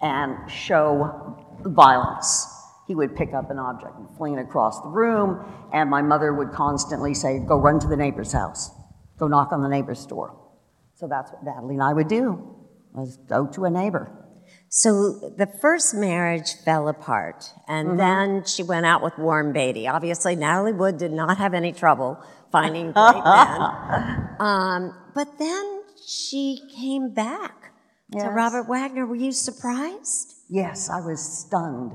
and 0.00 0.50
show 0.50 1.38
violence 1.60 2.48
he 2.88 2.96
would 2.96 3.14
pick 3.14 3.32
up 3.32 3.50
an 3.50 3.58
object 3.58 3.96
and 3.96 4.08
fling 4.16 4.34
it 4.34 4.40
across 4.40 4.80
the 4.80 4.88
room, 4.88 5.40
and 5.72 5.88
my 5.88 6.02
mother 6.02 6.32
would 6.32 6.50
constantly 6.50 7.14
say, 7.14 7.38
Go 7.38 7.56
run 7.56 7.78
to 7.80 7.86
the 7.86 7.96
neighbor's 7.96 8.32
house, 8.32 8.70
go 9.18 9.28
knock 9.28 9.52
on 9.52 9.62
the 9.62 9.68
neighbor's 9.68 10.04
door. 10.04 10.36
So 10.96 11.06
that's 11.06 11.30
what 11.32 11.44
Natalie 11.44 11.74
and 11.74 11.82
I 11.82 11.92
would 11.92 12.08
do, 12.08 12.56
was 12.92 13.16
go 13.28 13.46
to 13.46 13.64
a 13.64 13.70
neighbor. 13.70 14.10
So 14.68 15.32
the 15.36 15.46
first 15.60 15.94
marriage 15.94 16.54
fell 16.64 16.88
apart, 16.88 17.44
and 17.68 17.88
mm-hmm. 17.88 17.96
then 17.98 18.44
she 18.44 18.62
went 18.62 18.84
out 18.84 19.02
with 19.02 19.16
Warren 19.16 19.52
Beatty. 19.52 19.86
Obviously, 19.86 20.34
Natalie 20.34 20.72
Wood 20.72 20.98
did 20.98 21.12
not 21.12 21.38
have 21.38 21.54
any 21.54 21.72
trouble 21.72 22.22
finding 22.50 22.92
great 22.92 23.24
men. 23.24 24.28
Um, 24.40 24.92
but 25.14 25.38
then 25.38 25.81
she 26.06 26.60
came 26.76 27.12
back 27.12 27.72
yes. 28.14 28.24
to 28.24 28.30
Robert 28.30 28.68
Wagner. 28.68 29.06
Were 29.06 29.16
you 29.16 29.32
surprised? 29.32 30.34
Yes, 30.48 30.90
I 30.90 31.00
was 31.00 31.20
stunned 31.20 31.92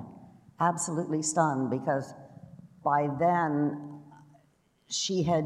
absolutely 0.59 1.21
stunned 1.21 1.69
because 1.69 2.13
by 2.83 3.07
then 3.19 4.01
she 4.89 5.23
had 5.23 5.45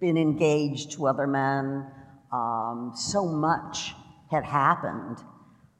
been 0.00 0.16
engaged 0.16 0.92
to 0.92 1.06
other 1.06 1.26
men. 1.26 1.86
Um, 2.32 2.92
so 2.94 3.26
much 3.26 3.94
had 4.30 4.44
happened. 4.44 5.18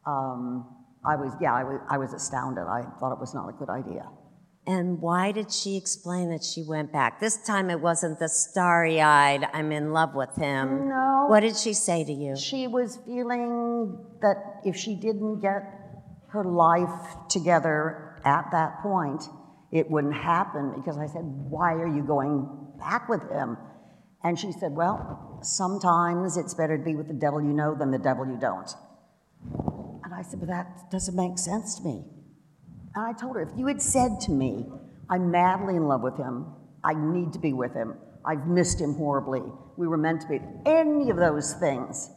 Um, 0.07 0.67
I 1.05 1.17
was, 1.17 1.35
yeah, 1.41 1.55
I 1.55 1.65
was, 1.65 1.81
I 1.91 1.99
was 1.99 2.13
astounded. 2.13 2.65
I 2.65 2.83
thought 2.99 3.13
it 3.13 3.21
was 3.21 3.35
not 3.35 3.49
a 3.49 3.53
good 3.53 3.69
idea. 3.69 4.09
And 4.69 5.01
why 5.01 5.33
did 5.33 5.51
she 5.51 5.79
explain 5.79 6.29
that 6.29 6.45
she 6.45 6.63
went 6.63 6.93
back? 6.93 7.21
This 7.21 7.39
time 7.39 7.71
it 7.71 7.81
wasn't 7.81 8.19
the 8.19 8.29
starry 8.29 9.01
eyed, 9.01 9.49
I'm 9.55 9.73
in 9.73 9.95
love 9.95 10.15
with 10.15 10.37
him. 10.37 10.91
No. 10.91 11.25
What 11.27 11.41
did 11.41 11.57
she 11.57 11.73
say 11.73 12.05
to 12.05 12.13
you? 12.13 12.37
She 12.37 12.67
was 12.67 12.99
feeling 13.07 13.99
that 14.21 14.61
if 14.67 14.77
she 14.77 14.95
didn't 14.95 15.41
get 15.41 15.63
her 16.29 16.45
life 16.45 17.17
together 17.31 18.21
at 18.27 18.51
that 18.53 18.83
point, 18.83 19.25
it 19.73 19.91
wouldn't 19.91 20.13
happen 20.13 20.75
because 20.77 20.99
I 20.99 21.07
said, 21.07 21.25
Why 21.25 21.73
are 21.73 21.89
you 21.89 22.03
going 22.03 22.47
back 22.79 23.09
with 23.09 23.23
him? 23.31 23.57
And 24.23 24.39
she 24.39 24.53
said, 24.53 24.73
Well, 24.73 25.39
sometimes 25.43 26.37
it's 26.37 26.53
better 26.53 26.77
to 26.77 26.85
be 26.85 26.95
with 26.95 27.09
the 27.09 27.15
devil 27.15 27.41
you 27.41 27.55
know 27.55 27.75
than 27.75 27.91
the 27.91 27.99
devil 27.99 28.27
you 28.27 28.37
don't. 28.39 28.71
And 30.05 30.13
I 30.15 30.21
said, 30.21 30.41
But 30.41 30.51
that 30.51 30.91
doesn't 30.91 31.17
make 31.17 31.39
sense 31.39 31.77
to 31.77 31.85
me. 31.85 32.05
And 32.95 33.05
I 33.05 33.13
told 33.13 33.37
her, 33.37 33.43
If 33.43 33.51
you 33.57 33.67
had 33.67 33.83
said 33.83 34.21
to 34.23 34.33
me, 34.33 34.67
I'm 35.11 35.31
madly 35.31 35.77
in 35.77 35.87
love 35.87 36.03
with 36.03 36.17
him, 36.17 36.47
I 36.85 36.95
need 36.95 37.33
to 37.33 37.39
be 37.39 37.53
with 37.53 37.75
him, 37.75 37.95
I've 38.25 38.47
missed 38.47 38.81
him 38.81 38.95
horribly, 38.95 39.43
we 39.77 39.87
were 39.87 39.97
meant 39.97 40.23
to 40.23 40.29
be, 40.29 40.41
any 40.67 41.11
of 41.11 41.17
those 41.17 41.55
things, 41.55 42.11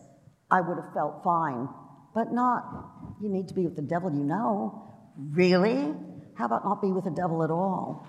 I 0.50 0.62
would 0.62 0.78
have 0.78 0.94
felt 0.94 1.24
fine 1.24 1.68
but 2.14 2.34
not, 2.34 3.16
you 3.22 3.30
need 3.30 3.48
to 3.48 3.54
be 3.54 3.64
with 3.64 3.76
the 3.76 3.82
devil 3.82 4.12
you 4.12 4.24
know. 4.24 4.84
Really? 5.18 5.94
How 6.36 6.46
about 6.46 6.66
not 6.66 6.82
be 6.82 6.92
with 6.92 7.06
the 7.06 7.12
devil 7.12 7.44
at 7.44 7.52
all? 7.52 8.08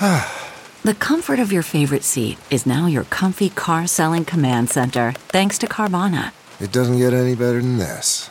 the 0.82 0.94
comfort 0.94 1.38
of 1.38 1.52
your 1.52 1.62
favorite 1.62 2.04
seat 2.04 2.38
is 2.50 2.66
now 2.66 2.86
your 2.86 3.04
comfy 3.04 3.50
car 3.50 3.86
selling 3.86 4.24
command 4.24 4.70
center, 4.70 5.12
thanks 5.28 5.58
to 5.58 5.66
Carvana. 5.66 6.32
It 6.60 6.70
doesn't 6.72 6.98
get 6.98 7.12
any 7.12 7.34
better 7.34 7.60
than 7.60 7.78
this. 7.78 8.30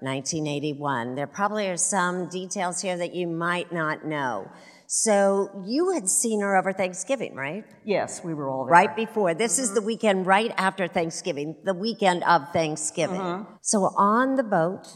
1981. 0.00 1.14
There 1.14 1.26
probably 1.26 1.68
are 1.68 1.76
some 1.76 2.28
details 2.28 2.80
here 2.80 2.96
that 2.96 3.14
you 3.14 3.26
might 3.26 3.72
not 3.72 4.04
know. 4.04 4.50
So 4.86 5.64
you 5.66 5.92
had 5.92 6.08
seen 6.08 6.40
her 6.40 6.56
over 6.56 6.72
Thanksgiving, 6.72 7.34
right? 7.34 7.64
Yes, 7.84 8.24
we 8.24 8.32
were 8.32 8.48
all 8.48 8.64
there. 8.64 8.72
Right 8.72 8.96
before. 8.96 9.34
This 9.34 9.54
mm-hmm. 9.54 9.62
is 9.64 9.74
the 9.74 9.82
weekend 9.82 10.26
right 10.26 10.52
after 10.56 10.88
Thanksgiving, 10.88 11.56
the 11.62 11.74
weekend 11.74 12.24
of 12.24 12.50
Thanksgiving. 12.54 13.20
Mm-hmm. 13.20 13.52
So 13.60 13.82
on 13.98 14.36
the 14.36 14.42
boat, 14.42 14.86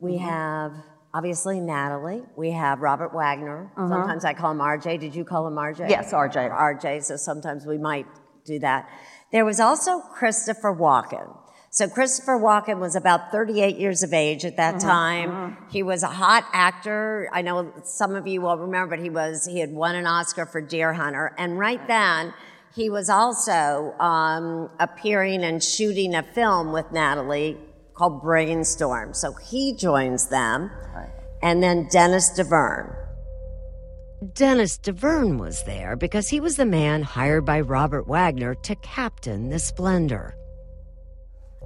we 0.00 0.12
mm-hmm. 0.12 0.28
have 0.28 0.72
obviously 1.14 1.60
Natalie. 1.60 2.22
We 2.36 2.50
have 2.50 2.80
Robert 2.80 3.14
Wagner. 3.14 3.72
Mm-hmm. 3.76 3.90
Sometimes 3.90 4.24
I 4.26 4.34
call 4.34 4.50
him 4.50 4.58
RJ. 4.58 5.00
Did 5.00 5.14
you 5.14 5.24
call 5.24 5.46
him 5.46 5.54
RJ? 5.54 5.88
Yes, 5.88 6.12
RJ. 6.12 6.50
RJ, 6.50 7.04
so 7.04 7.16
sometimes 7.16 7.64
we 7.64 7.78
might 7.78 8.06
do 8.44 8.58
that. 8.58 8.86
There 9.32 9.46
was 9.46 9.60
also 9.60 10.00
Christopher 10.00 10.74
Walken. 10.74 11.34
So 11.70 11.86
Christopher 11.86 12.38
Walken 12.38 12.80
was 12.80 12.96
about 12.96 13.30
38 13.30 13.76
years 13.76 14.02
of 14.02 14.14
age 14.14 14.44
at 14.44 14.56
that 14.56 14.76
mm-hmm, 14.76 14.88
time. 14.88 15.30
Mm-hmm. 15.30 15.70
He 15.70 15.82
was 15.82 16.02
a 16.02 16.08
hot 16.08 16.44
actor. 16.52 17.28
I 17.32 17.42
know 17.42 17.72
some 17.84 18.14
of 18.14 18.26
you 18.26 18.40
will 18.40 18.56
remember, 18.56 18.96
but 18.96 19.02
he 19.02 19.10
was 19.10 19.46
he 19.46 19.60
had 19.60 19.72
won 19.72 19.94
an 19.94 20.06
Oscar 20.06 20.46
for 20.46 20.60
Deer 20.60 20.94
Hunter, 20.94 21.34
and 21.36 21.58
right 21.58 21.86
then 21.86 22.32
he 22.74 22.88
was 22.88 23.10
also 23.10 23.94
um, 23.98 24.70
appearing 24.78 25.44
and 25.44 25.62
shooting 25.62 26.14
a 26.14 26.22
film 26.22 26.72
with 26.72 26.90
Natalie 26.92 27.58
called 27.94 28.22
Brainstorm. 28.22 29.12
So 29.12 29.34
he 29.34 29.74
joins 29.74 30.28
them, 30.28 30.70
right. 30.94 31.10
and 31.42 31.62
then 31.62 31.88
Dennis 31.90 32.30
Davern. 32.38 32.94
Dennis 34.34 34.78
Davern 34.78 35.38
was 35.38 35.62
there 35.64 35.96
because 35.96 36.28
he 36.28 36.40
was 36.40 36.56
the 36.56 36.66
man 36.66 37.02
hired 37.02 37.44
by 37.44 37.60
Robert 37.60 38.08
Wagner 38.08 38.54
to 38.54 38.74
captain 38.76 39.50
the 39.50 39.58
Splendor. 39.58 40.37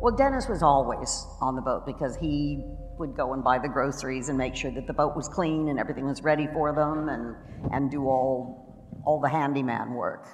Well, 0.03 0.17
Dennis 0.17 0.49
was 0.49 0.65
always 0.65 1.25
on 1.41 1.55
the 1.55 1.63
boat 1.63 1.87
because 1.87 2.17
he 2.17 2.61
would 2.99 3.15
go 3.17 3.35
and 3.35 3.45
buy 3.45 3.61
the 3.61 3.69
groceries 3.69 4.29
and 4.29 4.37
make 4.37 4.57
sure 4.57 4.73
that 4.73 4.89
the 4.89 4.93
boat 4.93 5.15
was 5.15 5.29
clean 5.29 5.69
and 5.69 5.79
everything 5.79 6.07
was 6.07 6.25
ready 6.25 6.49
for 6.53 6.75
them 6.75 7.09
and, 7.09 7.37
and 7.73 7.89
do 7.89 8.03
all, 8.09 9.01
all 9.07 9.21
the 9.21 9.29
handyman 9.29 9.95
work. 9.95 10.27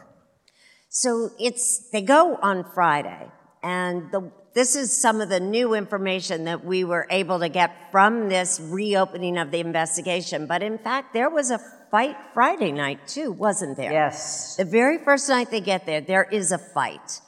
So 0.89 1.33
it's, 1.39 1.91
they 1.91 2.01
go 2.01 2.37
on 2.37 2.65
Friday, 2.73 3.31
and 3.63 4.11
the, 4.11 4.33
this 4.55 4.75
is 4.75 4.91
some 4.91 5.21
of 5.21 5.29
the 5.29 5.39
new 5.39 5.75
information 5.75 6.45
that 6.45 6.65
we 6.65 6.83
were 6.85 7.07
able 7.11 7.39
to 7.41 7.51
get 7.51 7.93
from 7.93 8.31
this 8.31 8.59
reopening 8.59 9.37
of 9.37 9.51
the 9.51 9.61
investigation. 9.61 10.47
But 10.47 10.63
in 10.63 10.79
fact, 10.79 11.13
there 11.13 11.29
was 11.29 11.51
a 11.51 11.61
fight 11.91 12.17
Friday 12.33 12.73
night 12.73 13.07
too, 13.07 13.33
wasn't 13.33 13.77
there? 13.77 13.93
Yes. 13.93 14.57
The 14.57 14.65
very 14.65 14.97
first 14.97 15.29
night 15.29 15.51
they 15.51 15.61
get 15.61 15.85
there, 15.85 16.01
there 16.01 16.25
is 16.25 16.53
a 16.53 16.59
fight. 16.59 17.21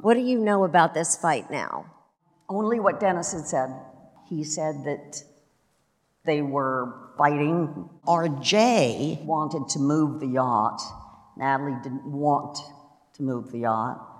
What 0.00 0.14
do 0.14 0.20
you 0.20 0.38
know 0.38 0.64
about 0.64 0.94
this 0.94 1.16
fight 1.16 1.50
now? 1.50 1.86
Only 2.48 2.80
what 2.80 3.00
Dennis 3.00 3.32
had 3.32 3.46
said. 3.46 3.70
He 4.28 4.42
said 4.42 4.84
that 4.84 5.22
they 6.24 6.42
were 6.42 7.12
fighting. 7.16 7.88
RJ 8.06 9.24
wanted 9.24 9.68
to 9.70 9.78
move 9.78 10.20
the 10.20 10.26
yacht. 10.26 10.80
Natalie 11.36 11.76
didn't 11.82 12.06
want 12.06 12.58
to 13.14 13.22
move 13.22 13.52
the 13.52 13.60
yacht. 13.60 14.10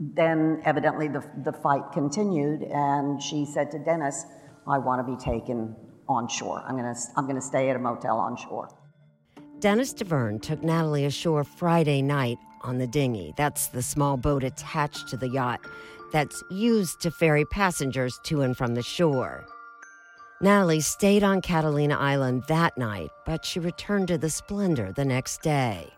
Then, 0.00 0.62
evidently, 0.64 1.06
the, 1.06 1.24
the 1.44 1.52
fight 1.52 1.92
continued, 1.92 2.62
and 2.62 3.22
she 3.22 3.44
said 3.44 3.70
to 3.70 3.78
Dennis, 3.78 4.24
I 4.66 4.78
want 4.78 5.06
to 5.06 5.16
be 5.16 5.22
taken 5.22 5.76
on 6.08 6.28
shore. 6.28 6.62
I'm 6.66 6.76
going 6.76 6.92
to 6.92 7.00
I'm 7.16 7.24
going 7.24 7.36
to 7.36 7.42
stay 7.42 7.70
at 7.70 7.76
a 7.76 7.78
motel 7.78 8.18
on 8.18 8.36
shore. 8.36 8.68
Dennis 9.60 9.94
Davern 9.94 10.42
took 10.42 10.62
Natalie 10.64 11.04
ashore 11.04 11.44
Friday 11.44 12.02
night 12.02 12.38
on 12.62 12.78
the 12.78 12.86
dinghy. 12.86 13.34
That's 13.36 13.68
the 13.68 13.82
small 13.82 14.16
boat 14.16 14.44
attached 14.44 15.08
to 15.08 15.16
the 15.16 15.28
yacht 15.28 15.60
that's 16.12 16.42
used 16.50 17.00
to 17.00 17.10
ferry 17.10 17.44
passengers 17.44 18.18
to 18.24 18.42
and 18.42 18.56
from 18.56 18.74
the 18.74 18.82
shore. 18.82 19.46
Natalie 20.40 20.80
stayed 20.80 21.22
on 21.22 21.40
Catalina 21.40 21.96
Island 21.96 22.44
that 22.48 22.76
night, 22.76 23.10
but 23.24 23.44
she 23.44 23.60
returned 23.60 24.08
to 24.08 24.18
the 24.18 24.28
Splendor 24.28 24.92
the 24.92 25.04
next 25.04 25.40
day. 25.42 25.92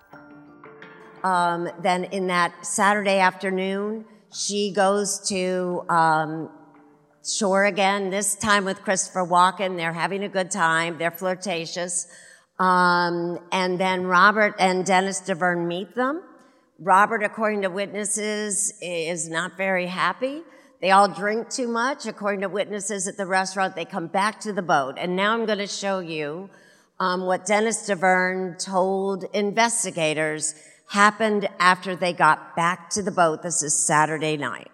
Um, 1.22 1.68
then 1.82 2.04
in 2.04 2.26
that 2.26 2.66
Saturday 2.66 3.18
afternoon, 3.18 4.04
she 4.34 4.72
goes 4.72 5.18
to 5.30 5.84
um, 5.88 6.50
shore 7.26 7.64
again, 7.64 8.10
this 8.10 8.34
time 8.34 8.66
with 8.66 8.82
Christopher 8.82 9.24
Walken. 9.26 9.78
They're 9.78 9.94
having 9.94 10.22
a 10.24 10.28
good 10.28 10.50
time. 10.50 10.98
They're 10.98 11.10
flirtatious. 11.10 12.06
Um, 12.58 13.38
and 13.50 13.80
then 13.80 14.04
Robert 14.04 14.54
and 14.58 14.84
Dennis 14.84 15.22
Davern 15.22 15.66
meet 15.66 15.94
them. 15.94 16.22
Robert, 16.78 17.22
according 17.22 17.62
to 17.62 17.70
witnesses, 17.70 18.74
is 18.82 19.28
not 19.28 19.56
very 19.56 19.86
happy. 19.86 20.42
They 20.80 20.90
all 20.90 21.08
drink 21.08 21.48
too 21.48 21.68
much. 21.68 22.06
According 22.06 22.40
to 22.40 22.48
witnesses 22.48 23.06
at 23.06 23.16
the 23.16 23.26
restaurant, 23.26 23.76
they 23.76 23.84
come 23.84 24.08
back 24.08 24.40
to 24.40 24.52
the 24.52 24.62
boat. 24.62 24.96
And 24.98 25.14
now 25.14 25.32
I'm 25.34 25.46
going 25.46 25.58
to 25.58 25.68
show 25.68 26.00
you 26.00 26.50
um, 26.98 27.26
what 27.26 27.46
Dennis 27.46 27.88
Davern 27.88 28.62
told 28.62 29.24
investigators 29.32 30.54
happened 30.88 31.48
after 31.60 31.94
they 31.94 32.12
got 32.12 32.56
back 32.56 32.90
to 32.90 33.02
the 33.02 33.12
boat. 33.12 33.42
This 33.42 33.62
is 33.62 33.74
Saturday 33.74 34.36
night. 34.36 34.70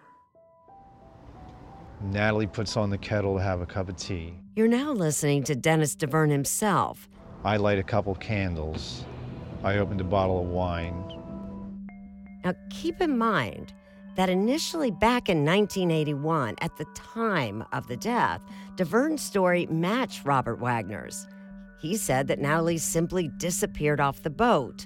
Natalie 2.01 2.47
puts 2.47 2.77
on 2.77 2.89
the 2.89 2.97
kettle 2.97 3.37
to 3.37 3.43
have 3.43 3.61
a 3.61 3.65
cup 3.67 3.87
of 3.87 3.95
tea. 3.95 4.33
You're 4.55 4.67
now 4.67 4.91
listening 4.91 5.43
to 5.43 5.55
Dennis 5.55 5.95
Davern 5.95 6.31
himself. 6.31 7.07
I 7.43 7.57
light 7.57 7.77
a 7.77 7.83
couple 7.83 8.15
candles. 8.15 9.05
I 9.63 9.77
opened 9.77 10.01
a 10.01 10.05
bottle 10.05 10.41
of 10.41 10.47
wine. 10.47 11.20
Now, 12.43 12.53
keep 12.69 13.01
in 13.01 13.17
mind 13.17 13.73
that 14.15 14.29
initially 14.29 14.91
back 14.91 15.29
in 15.29 15.45
1981, 15.45 16.55
at 16.61 16.75
the 16.77 16.85
time 16.93 17.63
of 17.71 17.87
the 17.87 17.97
death, 17.97 18.41
Davern's 18.75 19.21
story 19.21 19.67
matched 19.67 20.25
Robert 20.25 20.59
Wagner's. 20.59 21.27
He 21.81 21.97
said 21.97 22.27
that 22.27 22.39
Natalie 22.39 22.77
simply 22.77 23.29
disappeared 23.37 23.99
off 23.99 24.23
the 24.23 24.29
boat. 24.29 24.85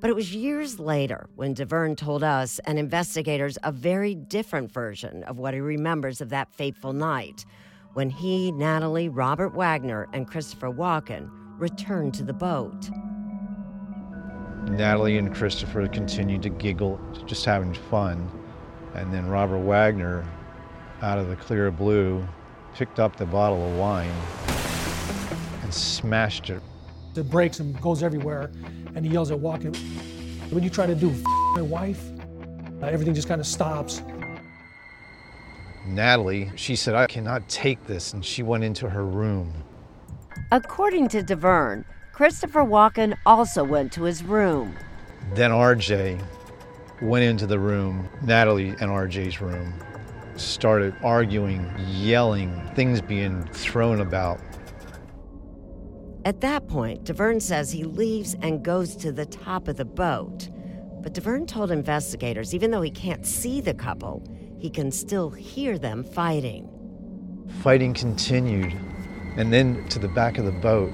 But 0.00 0.08
it 0.08 0.16
was 0.16 0.34
years 0.34 0.78
later 0.78 1.28
when 1.36 1.54
Davern 1.54 1.96
told 1.96 2.24
us 2.24 2.58
and 2.60 2.78
investigators 2.78 3.58
a 3.62 3.70
very 3.70 4.14
different 4.14 4.72
version 4.72 5.22
of 5.24 5.38
what 5.38 5.52
he 5.52 5.60
remembers 5.60 6.22
of 6.22 6.30
that 6.30 6.54
fateful 6.54 6.94
night 6.94 7.44
when 7.92 8.08
he, 8.08 8.52
Natalie, 8.52 9.08
Robert 9.08 9.54
Wagner, 9.54 10.08
and 10.12 10.26
Christopher 10.26 10.70
Walken 10.70 11.28
returned 11.58 12.14
to 12.14 12.22
the 12.22 12.32
boat. 12.32 12.88
Natalie 14.76 15.18
and 15.18 15.34
Christopher 15.34 15.88
continued 15.88 16.42
to 16.42 16.48
giggle, 16.48 17.00
just 17.26 17.44
having 17.44 17.74
fun. 17.74 18.30
And 18.94 19.12
then 19.12 19.28
Robert 19.28 19.58
Wagner, 19.58 20.24
out 21.02 21.18
of 21.18 21.28
the 21.28 21.36
clear 21.36 21.70
blue, 21.70 22.26
picked 22.74 22.98
up 22.98 23.16
the 23.16 23.26
bottle 23.26 23.68
of 23.68 23.76
wine 23.76 24.12
and 25.62 25.72
smashed 25.72 26.50
it. 26.50 26.62
It 27.16 27.28
breaks 27.28 27.60
and 27.60 27.80
goes 27.80 28.02
everywhere, 28.02 28.50
and 28.94 29.04
he 29.04 29.12
yells 29.12 29.30
at 29.30 29.38
Walken, 29.38 29.76
What 30.50 30.60
are 30.60 30.64
you 30.64 30.70
trying 30.70 30.88
to 30.88 30.94
do? 30.94 31.10
F- 31.10 31.22
my 31.54 31.62
wife? 31.62 32.02
Uh, 32.80 32.86
everything 32.86 33.14
just 33.14 33.28
kind 33.28 33.40
of 33.40 33.46
stops. 33.46 34.02
Natalie, 35.86 36.50
she 36.54 36.76
said, 36.76 36.94
I 36.94 37.06
cannot 37.06 37.48
take 37.48 37.84
this, 37.86 38.12
and 38.12 38.24
she 38.24 38.42
went 38.42 38.62
into 38.62 38.88
her 38.88 39.04
room. 39.04 39.52
According 40.52 41.08
to 41.08 41.22
Davern, 41.22 41.84
Christopher 42.20 42.60
Walken 42.60 43.16
also 43.24 43.64
went 43.64 43.92
to 43.92 44.02
his 44.02 44.22
room. 44.22 44.76
Then 45.32 45.52
RJ 45.52 46.22
went 47.00 47.24
into 47.24 47.46
the 47.46 47.58
room, 47.58 48.10
Natalie 48.20 48.68
and 48.68 48.90
RJ's 48.90 49.40
room, 49.40 49.72
started 50.36 50.94
arguing, 51.02 51.74
yelling, 51.88 52.70
things 52.74 53.00
being 53.00 53.44
thrown 53.54 54.02
about. 54.02 54.38
At 56.26 56.42
that 56.42 56.68
point, 56.68 57.04
Davern 57.04 57.40
says 57.40 57.72
he 57.72 57.84
leaves 57.84 58.36
and 58.42 58.62
goes 58.62 58.96
to 58.96 59.12
the 59.12 59.24
top 59.24 59.66
of 59.66 59.78
the 59.78 59.86
boat. 59.86 60.50
But 61.00 61.14
Davern 61.14 61.48
told 61.48 61.70
investigators 61.70 62.54
even 62.54 62.70
though 62.70 62.82
he 62.82 62.90
can't 62.90 63.24
see 63.24 63.62
the 63.62 63.72
couple, 63.72 64.22
he 64.58 64.68
can 64.68 64.92
still 64.92 65.30
hear 65.30 65.78
them 65.78 66.04
fighting. 66.04 66.68
Fighting 67.62 67.94
continued, 67.94 68.78
and 69.38 69.50
then 69.50 69.88
to 69.88 69.98
the 69.98 70.08
back 70.08 70.36
of 70.36 70.44
the 70.44 70.52
boat. 70.52 70.92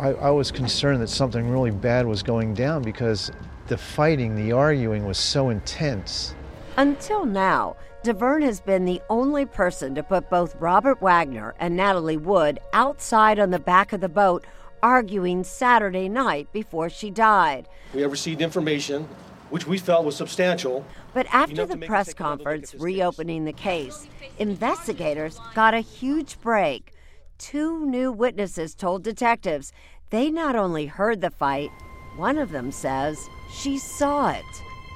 I, 0.00 0.08
I 0.08 0.30
was 0.30 0.50
concerned 0.50 1.00
that 1.02 1.08
something 1.08 1.48
really 1.48 1.70
bad 1.70 2.06
was 2.06 2.22
going 2.22 2.54
down 2.54 2.82
because 2.82 3.30
the 3.68 3.78
fighting, 3.78 4.34
the 4.34 4.52
arguing 4.52 5.04
was 5.06 5.18
so 5.18 5.50
intense. 5.50 6.34
Until 6.76 7.24
now, 7.24 7.76
Davern 8.02 8.42
has 8.42 8.60
been 8.60 8.84
the 8.84 9.00
only 9.08 9.46
person 9.46 9.94
to 9.94 10.02
put 10.02 10.28
both 10.28 10.54
Robert 10.56 11.00
Wagner 11.00 11.54
and 11.58 11.76
Natalie 11.76 12.16
Wood 12.16 12.58
outside 12.72 13.38
on 13.38 13.50
the 13.50 13.58
back 13.58 13.92
of 13.92 14.00
the 14.00 14.08
boat 14.08 14.44
arguing 14.82 15.44
Saturday 15.44 16.08
night 16.08 16.52
before 16.52 16.90
she 16.90 17.10
died. 17.10 17.68
We 17.94 18.02
have 18.02 18.10
received 18.10 18.42
information 18.42 19.08
which 19.50 19.66
we 19.66 19.78
felt 19.78 20.04
was 20.04 20.16
substantial. 20.16 20.84
But 21.12 21.26
after 21.32 21.64
the 21.64 21.76
press 21.76 22.12
conference 22.12 22.74
reopening 22.74 23.44
the 23.44 23.52
case, 23.52 24.08
investigators 24.38 25.38
got 25.54 25.74
a 25.74 25.80
huge 25.80 26.40
break. 26.40 26.93
Two 27.38 27.84
new 27.86 28.12
witnesses 28.12 28.74
told 28.74 29.02
detectives 29.02 29.72
they 30.10 30.30
not 30.30 30.54
only 30.54 30.86
heard 30.86 31.20
the 31.20 31.30
fight, 31.30 31.70
one 32.16 32.38
of 32.38 32.50
them 32.50 32.70
says 32.70 33.28
she 33.50 33.76
saw 33.76 34.30
it. 34.30 34.44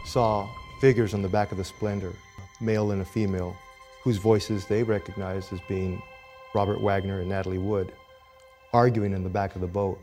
Saw 0.07 0.48
figures 0.81 1.14
on 1.14 1.22
the 1.22 1.29
back 1.29 1.51
of 1.51 1.59
the 1.59 1.64
Splendor, 1.64 2.12
male 2.61 2.92
and 2.92 3.03
a 3.03 3.05
female, 3.05 3.57
whose 4.05 4.18
voices 4.18 4.66
they 4.66 4.85
recognized 4.85 5.53
as 5.53 5.61
being 5.68 6.01
Robert 6.55 6.81
Wagner 6.81 7.20
and 7.20 7.29
Natalie 7.29 7.59
Wood, 7.59 7.92
arguing 8.72 9.12
in 9.12 9.24
the 9.24 9.29
back 9.29 9.57
of 9.57 9.61
the 9.61 9.66
boat. 9.66 9.98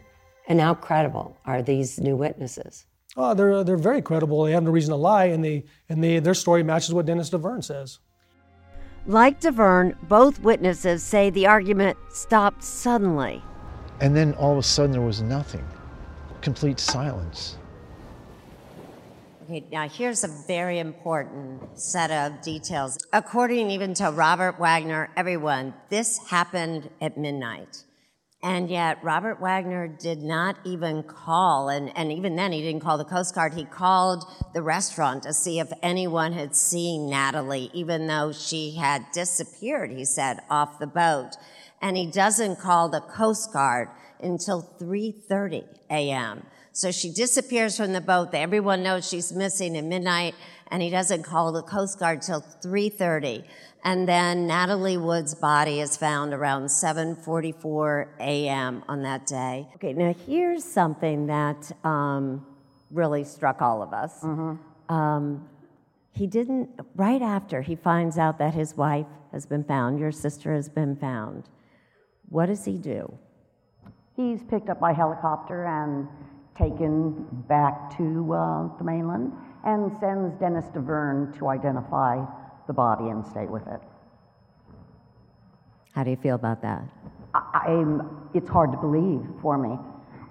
And 0.47 0.59
how 0.59 0.73
credible 0.73 1.37
are 1.45 1.61
these 1.61 1.99
new 1.99 2.17
witnesses? 2.17 2.85
Oh, 3.15 3.33
they're, 3.33 3.63
they're 3.63 3.77
very 3.77 4.01
credible. 4.01 4.43
They 4.43 4.51
have 4.51 4.63
no 4.63 4.71
reason 4.71 4.91
to 4.91 4.97
lie, 4.97 5.25
and, 5.25 5.43
they, 5.43 5.63
and 5.87 6.03
they, 6.03 6.19
their 6.19 6.33
story 6.33 6.63
matches 6.63 6.93
what 6.93 7.05
Dennis 7.05 7.29
Davern 7.29 7.63
says. 7.63 7.99
Like 9.07 9.39
Davern, 9.39 9.95
both 10.07 10.39
witnesses 10.39 11.03
say 11.03 11.29
the 11.29 11.45
argument 11.45 11.95
stopped 12.09 12.63
suddenly. 12.63 13.43
And 14.01 14.15
then 14.15 14.33
all 14.33 14.53
of 14.53 14.57
a 14.57 14.63
sudden 14.63 14.91
there 14.93 15.01
was 15.01 15.21
nothing, 15.21 15.65
complete 16.41 16.79
silence. 16.79 17.57
Okay, 19.43 19.63
now 19.71 19.87
here's 19.87 20.23
a 20.23 20.27
very 20.47 20.79
important 20.79 21.77
set 21.77 22.09
of 22.09 22.41
details. 22.41 22.97
According 23.13 23.69
even 23.69 23.93
to 23.93 24.09
Robert 24.09 24.59
Wagner, 24.59 25.11
everyone, 25.15 25.75
this 25.89 26.17
happened 26.29 26.89
at 26.99 27.15
midnight. 27.15 27.83
And 28.45 28.69
yet, 28.69 29.03
Robert 29.03 29.41
Wagner 29.41 29.87
did 29.87 30.21
not 30.21 30.57
even 30.63 31.01
call, 31.01 31.67
and, 31.69 31.91
and 31.97 32.11
even 32.11 32.35
then, 32.35 32.51
he 32.51 32.61
didn't 32.61 32.83
call 32.83 32.99
the 32.99 33.03
Coast 33.03 33.33
Guard. 33.33 33.55
He 33.55 33.65
called 33.65 34.23
the 34.53 34.61
restaurant 34.61 35.23
to 35.23 35.33
see 35.33 35.59
if 35.59 35.73
anyone 35.81 36.31
had 36.31 36.55
seen 36.55 37.09
Natalie, 37.09 37.71
even 37.73 38.05
though 38.05 38.31
she 38.31 38.75
had 38.75 39.03
disappeared, 39.11 39.89
he 39.89 40.05
said, 40.05 40.41
off 40.47 40.77
the 40.77 40.85
boat. 40.85 41.31
And 41.81 41.97
he 41.97 42.05
doesn't 42.05 42.59
call 42.59 42.87
the 42.87 43.01
Coast 43.01 43.51
Guard 43.51 43.89
until 44.21 44.61
3.30 44.79 45.63
a.m. 45.89 46.45
So 46.75 46.91
she 46.91 47.09
disappears 47.09 47.77
from 47.77 47.93
the 47.93 48.01
boat. 48.01 48.33
Everyone 48.33 48.83
knows 48.83 49.07
she's 49.07 49.31
missing 49.31 49.77
at 49.77 49.85
midnight, 49.85 50.35
and 50.67 50.81
he 50.81 50.89
doesn't 50.89 51.23
call 51.23 51.53
the 51.53 51.61
Coast 51.61 51.97
Guard 51.97 52.21
till 52.21 52.41
3.30. 52.41 53.45
And 53.85 54.05
then 54.05 54.45
Natalie 54.45 54.97
Wood's 54.97 55.33
body 55.35 55.79
is 55.79 55.95
found 55.95 56.33
around 56.33 56.65
7:44 56.65 58.07
a.m. 58.19 58.83
on 58.89 59.03
that 59.03 59.25
day. 59.25 59.69
Okay, 59.75 59.93
now 59.93 60.13
here's 60.27 60.65
something 60.65 61.27
that 61.27 61.71
um, 61.85 62.45
really 62.91 63.23
struck 63.23 63.61
all 63.61 63.81
of 63.81 63.93
us. 63.93 64.19
Mm-hmm. 64.21 64.93
Um, 64.93 65.47
he 66.11 66.27
didn't. 66.27 66.71
Right 66.95 67.21
after 67.21 67.61
he 67.61 67.77
finds 67.77 68.17
out 68.17 68.37
that 68.39 68.53
his 68.53 68.75
wife 68.75 69.07
has 69.31 69.45
been 69.45 69.63
found, 69.63 69.97
your 69.97 70.11
sister 70.11 70.53
has 70.53 70.67
been 70.67 70.97
found. 70.97 71.47
What 72.27 72.47
does 72.47 72.65
he 72.65 72.77
do? 72.77 73.17
He's 74.17 74.43
picked 74.43 74.69
up 74.69 74.81
by 74.81 74.91
helicopter 74.91 75.65
and 75.65 76.09
taken 76.57 77.27
back 77.47 77.95
to 77.97 78.33
uh, 78.33 78.77
the 78.77 78.83
mainland 78.83 79.31
and 79.65 79.91
sends 79.99 80.33
Dennis 80.39 80.65
Davern 80.65 81.37
to 81.39 81.47
identify 81.47 82.23
the 82.67 82.73
body 82.73 83.09
and 83.09 83.25
stay 83.25 83.45
with 83.45 83.67
it. 83.67 83.81
How 85.93 86.03
do 86.03 86.09
you 86.09 86.17
feel 86.17 86.35
about 86.35 86.61
that? 86.61 86.83
I, 87.33 87.67
I'm, 87.67 88.29
it's 88.33 88.49
hard 88.49 88.71
to 88.71 88.77
believe 88.77 89.21
for 89.41 89.57
me. 89.57 89.77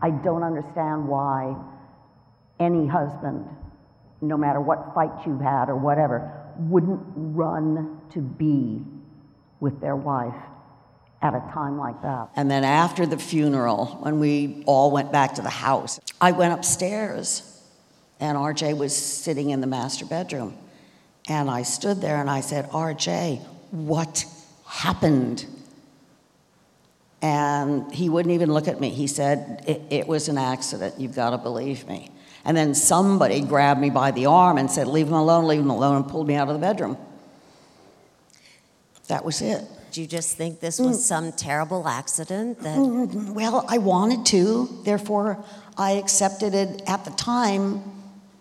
I 0.03 0.11
don't 0.11 0.43
understand 0.43 1.09
why 1.09 1.57
any 2.61 2.87
husband 2.87 3.47
no 4.25 4.37
matter 4.37 4.61
what 4.61 4.95
fight 4.95 5.11
you've 5.27 5.41
had 5.41 5.69
or 5.69 5.77
whatever, 5.77 6.33
wouldn't 6.59 7.01
run 7.15 8.01
to 8.11 8.21
be 8.21 8.81
with 9.61 9.81
their 9.81 9.97
wife 9.97 10.35
at 11.25 11.35
a 11.35 11.41
time 11.53 11.79
like 11.79 12.01
that. 12.03 12.29
And 12.37 12.51
then 12.51 12.65
after 12.65 13.07
the 13.07 13.19
funeral, 13.19 13.87
when 14.03 14.21
we 14.21 14.63
all 14.67 14.91
went 14.91 15.11
back 15.11 15.35
to 15.37 15.43
the 15.43 15.49
house, 15.49 15.99
I 16.21 16.33
went 16.33 16.53
upstairs 16.53 17.63
and 18.21 18.37
RJ 18.37 18.77
was 18.77 18.95
sitting 18.95 19.49
in 19.49 19.63
the 19.63 19.67
master 19.67 20.05
bedroom. 20.05 20.57
And 21.27 21.51
I 21.51 21.63
stood 21.63 22.03
there 22.03 22.21
and 22.21 22.29
I 22.29 22.43
said, 22.43 22.69
RJ, 22.71 23.41
what 23.71 24.27
happened? 24.69 25.47
And 27.23 27.91
he 27.91 28.11
wouldn't 28.11 28.35
even 28.35 28.53
look 28.53 28.69
at 28.69 28.79
me. 28.79 28.91
He 28.91 29.07
said, 29.07 29.65
It, 29.67 29.81
it 29.89 30.07
was 30.07 30.29
an 30.29 30.37
accident. 30.37 30.97
You've 31.01 31.15
got 31.15 31.31
to 31.31 31.39
believe 31.39 31.89
me. 31.89 32.11
And 32.45 32.55
then 32.55 32.75
somebody 32.75 33.41
grabbed 33.41 33.81
me 33.81 33.89
by 33.89 34.11
the 34.11 34.27
arm 34.27 34.59
and 34.59 34.71
said, 34.71 34.87
Leave 34.89 35.07
him 35.07 35.15
alone, 35.15 35.47
leave 35.47 35.61
him 35.61 35.71
alone, 35.71 35.97
and 35.97 36.07
pulled 36.07 36.29
me 36.29 36.35
out 36.35 36.49
of 36.49 36.55
the 36.55 36.61
bedroom. 36.61 36.99
That 39.09 39.25
was 39.25 39.41
it. 39.41 39.65
Do 39.95 40.01
you 40.01 40.09
just 40.09 40.37
think 40.37 40.59
this 40.59 40.81
mm. 40.81 40.87
was 40.87 41.07
some 41.07 41.31
terrible 41.31 41.87
accident 41.87 42.59
that 42.63 42.77
mm, 42.77 43.31
Well, 43.31 43.65
I 43.69 43.79
wanted 43.79 44.27
to, 44.27 44.69
therefore, 44.83 45.45
I 45.79 45.93
accepted 45.93 46.53
it 46.53 46.83
at 46.89 47.05
the 47.05 47.13
time, 47.13 47.81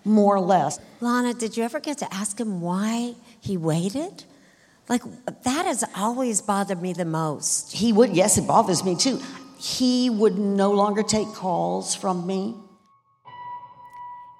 more 0.03 0.35
or 0.35 0.39
less. 0.39 0.79
Lana, 0.99 1.35
did 1.35 1.55
you 1.55 1.63
ever 1.63 1.79
get 1.79 1.99
to 1.99 2.11
ask 2.11 2.39
him 2.39 2.59
why 2.59 3.13
he 3.39 3.55
waited? 3.55 4.23
Like 4.89 5.03
that 5.25 5.67
has 5.67 5.83
always 5.95 6.41
bothered 6.41 6.81
me 6.81 6.91
the 6.91 7.05
most. 7.05 7.71
He 7.71 7.93
would, 7.93 8.15
yes, 8.15 8.39
it 8.39 8.47
bothers 8.47 8.83
me 8.83 8.95
too. 8.95 9.21
He 9.59 10.09
would 10.09 10.39
no 10.39 10.71
longer 10.71 11.03
take 11.03 11.27
calls 11.27 11.93
from 11.93 12.25
me. 12.25 12.55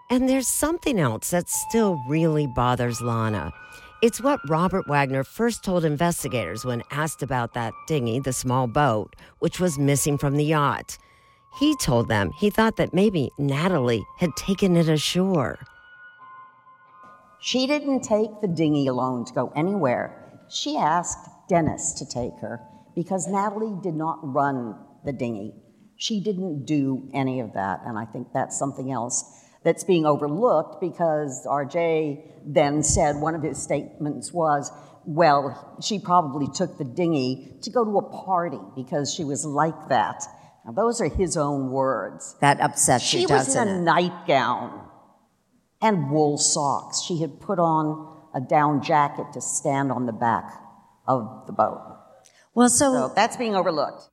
And 0.09 0.27
there's 0.27 0.47
something 0.47 0.99
else 0.99 1.29
that 1.29 1.47
still 1.47 2.03
really 2.07 2.47
bothers 2.47 3.01
Lana. 3.01 3.53
It's 4.03 4.19
what 4.19 4.41
Robert 4.49 4.85
Wagner 4.85 5.23
first 5.23 5.63
told 5.63 5.85
investigators 5.85 6.65
when 6.65 6.83
asked 6.91 7.23
about 7.23 7.53
that 7.53 7.71
dinghy, 7.87 8.19
the 8.19 8.33
small 8.33 8.67
boat, 8.67 9.15
which 9.39 9.61
was 9.61 9.79
missing 9.79 10.17
from 10.17 10.35
the 10.35 10.43
yacht. 10.43 10.97
He 11.57 11.73
told 11.77 12.09
them 12.09 12.31
he 12.37 12.49
thought 12.49 12.75
that 12.75 12.93
maybe 12.93 13.31
Natalie 13.37 14.03
had 14.17 14.35
taken 14.35 14.75
it 14.75 14.89
ashore. 14.89 15.57
She 17.39 17.65
didn't 17.65 18.01
take 18.01 18.41
the 18.41 18.49
dinghy 18.49 18.87
alone 18.87 19.23
to 19.23 19.33
go 19.33 19.53
anywhere. 19.55 20.37
She 20.49 20.75
asked 20.75 21.29
Dennis 21.47 21.93
to 21.93 22.05
take 22.05 22.37
her 22.41 22.59
because 22.97 23.29
Natalie 23.29 23.79
did 23.81 23.95
not 23.95 24.19
run 24.21 24.75
the 25.05 25.13
dinghy. 25.13 25.53
She 25.95 26.21
didn't 26.21 26.65
do 26.65 27.09
any 27.13 27.39
of 27.39 27.53
that, 27.53 27.79
and 27.85 27.97
I 27.97 28.03
think 28.03 28.33
that's 28.33 28.59
something 28.59 28.91
else 28.91 29.23
that's 29.63 29.83
being 29.83 30.05
overlooked 30.05 30.81
because 30.81 31.45
RJ 31.47 32.21
then 32.45 32.83
said 32.83 33.15
one 33.17 33.35
of 33.35 33.41
his 33.41 33.61
statements 33.61 34.33
was, 34.33 34.71
well, 35.05 35.77
she 35.81 35.99
probably 35.99 36.47
took 36.53 36.77
the 36.77 36.83
dinghy 36.83 37.57
to 37.61 37.69
go 37.69 37.83
to 37.83 37.97
a 37.97 38.25
party 38.25 38.59
because 38.75 39.13
she 39.13 39.23
was 39.23 39.45
like 39.45 39.89
that. 39.89 40.23
Now, 40.65 40.71
those 40.71 41.01
are 41.01 41.09
his 41.09 41.35
own 41.35 41.71
words. 41.71 42.35
That 42.39 42.59
upsets 42.61 43.03
she 43.03 43.21
you, 43.21 43.27
was 43.27 43.47
doesn't 43.47 43.67
in 43.67 43.75
a 43.75 43.79
it? 43.79 43.83
nightgown 43.83 44.87
and 45.81 46.09
wool 46.09 46.37
socks. 46.37 47.01
She 47.01 47.19
had 47.19 47.39
put 47.41 47.59
on 47.59 48.17
a 48.33 48.39
down 48.39 48.81
jacket 48.81 49.27
to 49.33 49.41
stand 49.41 49.91
on 49.91 50.05
the 50.05 50.13
back 50.13 50.53
of 51.07 51.43
the 51.47 51.53
boat. 51.53 51.97
Well, 52.55 52.69
so, 52.69 52.93
so 52.93 53.13
that's 53.13 53.35
being 53.35 53.55
overlooked. 53.55 54.09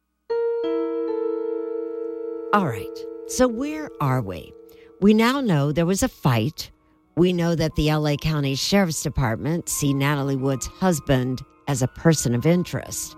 All 2.52 2.66
right, 2.66 2.98
so 3.28 3.46
where 3.46 3.90
are 4.00 4.20
we? 4.20 4.52
We 5.00 5.14
now 5.14 5.40
know 5.40 5.72
there 5.72 5.86
was 5.86 6.02
a 6.02 6.08
fight. 6.08 6.70
We 7.16 7.32
know 7.32 7.54
that 7.54 7.74
the 7.74 7.90
LA 7.90 8.16
County 8.16 8.54
Sheriff's 8.54 9.02
Department 9.02 9.70
see 9.70 9.94
Natalie 9.94 10.36
Wood's 10.36 10.66
husband 10.66 11.40
as 11.68 11.80
a 11.80 11.88
person 11.88 12.34
of 12.34 12.44
interest. 12.44 13.16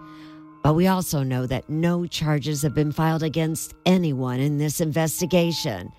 But 0.63 0.75
we 0.75 0.87
also 0.87 1.25
know 1.25 1.45
that 1.47 1.69
no 1.69 2.07
charges 2.07 2.63
have 2.63 2.73
been 2.73 2.93
filed 2.93 3.25
against 3.25 3.75
anyone 3.85 4.39
in 4.39 4.59
this 4.59 4.81
investigation. 4.81 5.91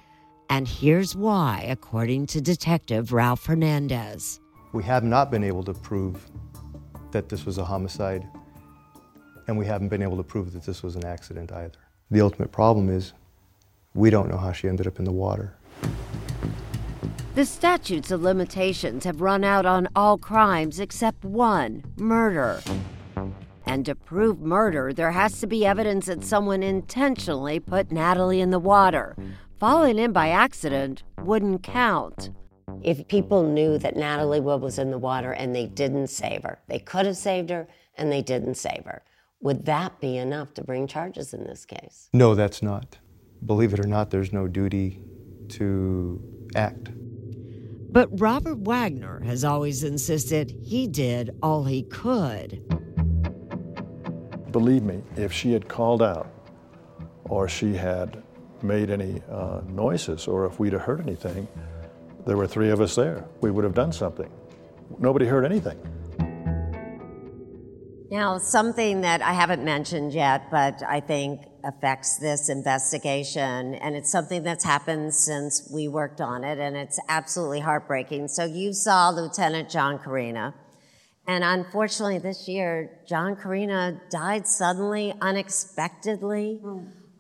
And 0.50 0.70
here's 0.70 1.18
why, 1.18 1.66
according 1.68 2.28
to 2.28 2.40
Detective 2.40 3.12
Ralph 3.12 3.46
Hernandez. 3.46 4.40
We 4.72 4.84
have 4.84 5.04
not 5.04 5.32
been 5.32 5.44
able 5.44 5.66
to 5.66 5.74
prove 5.74 6.32
that 7.12 7.28
this 7.28 7.46
was 7.46 7.58
a 7.58 7.66
homicide, 7.66 8.26
and 9.50 9.58
we 9.58 9.66
haven't 9.66 9.90
been 9.90 10.02
able 10.02 10.16
to 10.16 10.24
prove 10.24 10.54
that 10.54 10.64
this 10.64 10.82
was 10.82 10.96
an 10.96 11.04
accident 11.04 11.52
either. 11.52 11.80
The 12.10 12.22
ultimate 12.22 12.54
problem 12.54 12.90
is 12.90 13.12
we 13.94 14.10
don't 14.10 14.30
know 14.30 14.38
how 14.38 14.54
she 14.54 14.70
ended 14.70 14.88
up 14.88 14.98
in 14.98 15.04
the 15.04 15.12
water. 15.12 15.58
The 17.36 17.46
statutes 17.46 18.12
of 18.12 18.22
limitations 18.22 19.06
have 19.06 19.20
run 19.20 19.44
out 19.44 19.66
on 19.66 19.90
all 19.96 20.20
crimes 20.20 20.80
except 20.80 21.26
one 21.26 21.84
murder. 21.98 22.62
And 23.66 23.84
to 23.88 23.96
prove 23.96 24.40
murder, 24.40 24.94
there 24.94 25.14
has 25.14 25.40
to 25.40 25.48
be 25.48 25.66
evidence 25.66 26.06
that 26.06 26.24
someone 26.24 26.62
intentionally 26.62 27.60
put 27.60 27.92
Natalie 27.92 28.40
in 28.40 28.52
the 28.52 28.60
water. 28.60 29.16
Falling 29.60 29.98
in 29.98 30.12
by 30.12 30.30
accident 30.30 31.02
wouldn't 31.24 31.64
count. 31.64 32.30
If 32.84 33.08
people 33.08 33.42
knew 33.42 33.80
that 33.80 33.96
Natalie 33.96 34.40
Wood 34.40 34.62
was 34.62 34.78
in 34.78 34.92
the 34.92 35.00
water 35.00 35.32
and 35.32 35.56
they 35.56 35.66
didn't 35.66 36.08
save 36.08 36.44
her, 36.44 36.60
they 36.68 36.78
could 36.78 37.08
have 37.08 37.18
saved 37.18 37.50
her 37.50 37.68
and 37.98 38.12
they 38.12 38.22
didn't 38.22 38.56
save 38.56 38.84
her, 38.86 39.02
would 39.42 39.66
that 39.66 40.00
be 40.00 40.18
enough 40.18 40.54
to 40.54 40.64
bring 40.64 40.86
charges 40.86 41.34
in 41.34 41.46
this 41.46 41.66
case? 41.66 42.10
No, 42.14 42.36
that's 42.36 42.62
not. 42.62 43.00
Believe 43.44 43.74
it 43.74 43.80
or 43.80 43.88
not, 43.88 44.12
there's 44.12 44.32
no 44.32 44.48
duty 44.48 45.02
to 45.50 46.22
act. 46.56 46.90
But 47.94 48.10
Robert 48.20 48.58
Wagner 48.58 49.20
has 49.20 49.46
always 49.46 49.84
insisted 49.84 50.50
he 50.50 50.88
did 50.88 51.30
all 51.44 51.64
he 51.64 51.84
could. 51.84 52.64
Believe 54.52 54.82
me, 54.82 55.04
if 55.16 55.32
she 55.32 55.54
had 55.54 55.70
called 55.70 56.02
out 56.02 56.28
or 57.26 57.48
she 57.48 57.76
had 57.76 58.24
made 58.64 58.90
any 58.90 59.22
uh, 59.30 59.62
noises 59.68 60.28
or 60.28 60.48
if 60.48 60.60
we'd 60.60 60.74
have 60.74 60.82
heard 60.82 61.02
anything, 61.02 61.48
there 62.26 62.36
were 62.36 62.48
three 62.48 62.72
of 62.72 62.82
us 62.82 62.96
there. 62.96 63.26
We 63.42 63.52
would 63.52 63.64
have 63.64 63.76
done 63.76 63.92
something. 63.92 64.32
Nobody 64.98 65.28
heard 65.28 65.46
anything. 65.46 65.78
Now, 68.14 68.38
something 68.38 69.02
that 69.02 69.24
I 69.24 69.34
haven't 69.34 69.66
mentioned 69.66 70.14
yet, 70.14 70.52
but 70.52 70.84
I 70.88 71.00
think 71.00 71.48
affects 71.64 72.18
this 72.18 72.48
investigation, 72.48 73.74
and 73.74 73.96
it's 73.96 74.12
something 74.12 74.44
that's 74.44 74.64
happened 74.64 75.16
since 75.16 75.68
we 75.74 75.88
worked 75.88 76.22
on 76.22 76.44
it, 76.44 76.60
and 76.60 76.78
it's 76.78 77.00
absolutely 77.10 77.62
heartbreaking. 77.62 78.28
So, 78.28 78.46
you 78.46 78.72
saw 78.72 79.10
Lieutenant 79.10 79.68
John 79.68 79.98
Corina, 79.98 80.54
and 81.26 81.44
unfortunately, 81.44 82.20
this 82.20 82.48
year, 82.48 83.00
John 83.10 83.36
Corina 83.36 84.00
died 84.12 84.46
suddenly, 84.46 85.16
unexpectedly, 85.20 86.62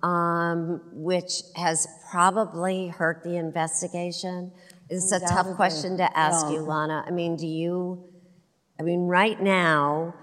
um, 0.03 0.79
which 0.91 1.41
has 1.55 1.87
probably 2.11 2.89
hurt 2.89 3.23
the 3.23 3.37
investigation. 3.37 4.51
It's 4.91 5.11
a 5.11 5.19
tough 5.21 5.55
question 5.55 5.97
to 5.97 6.15
ask 6.15 6.51
you, 6.51 6.59
Lana. 6.59 7.03
I 7.07 7.09
mean, 7.09 7.35
do 7.35 7.47
you, 7.47 8.11
I 8.79 8.83
mean, 8.83 9.07
right 9.07 9.41
now, 9.41 10.13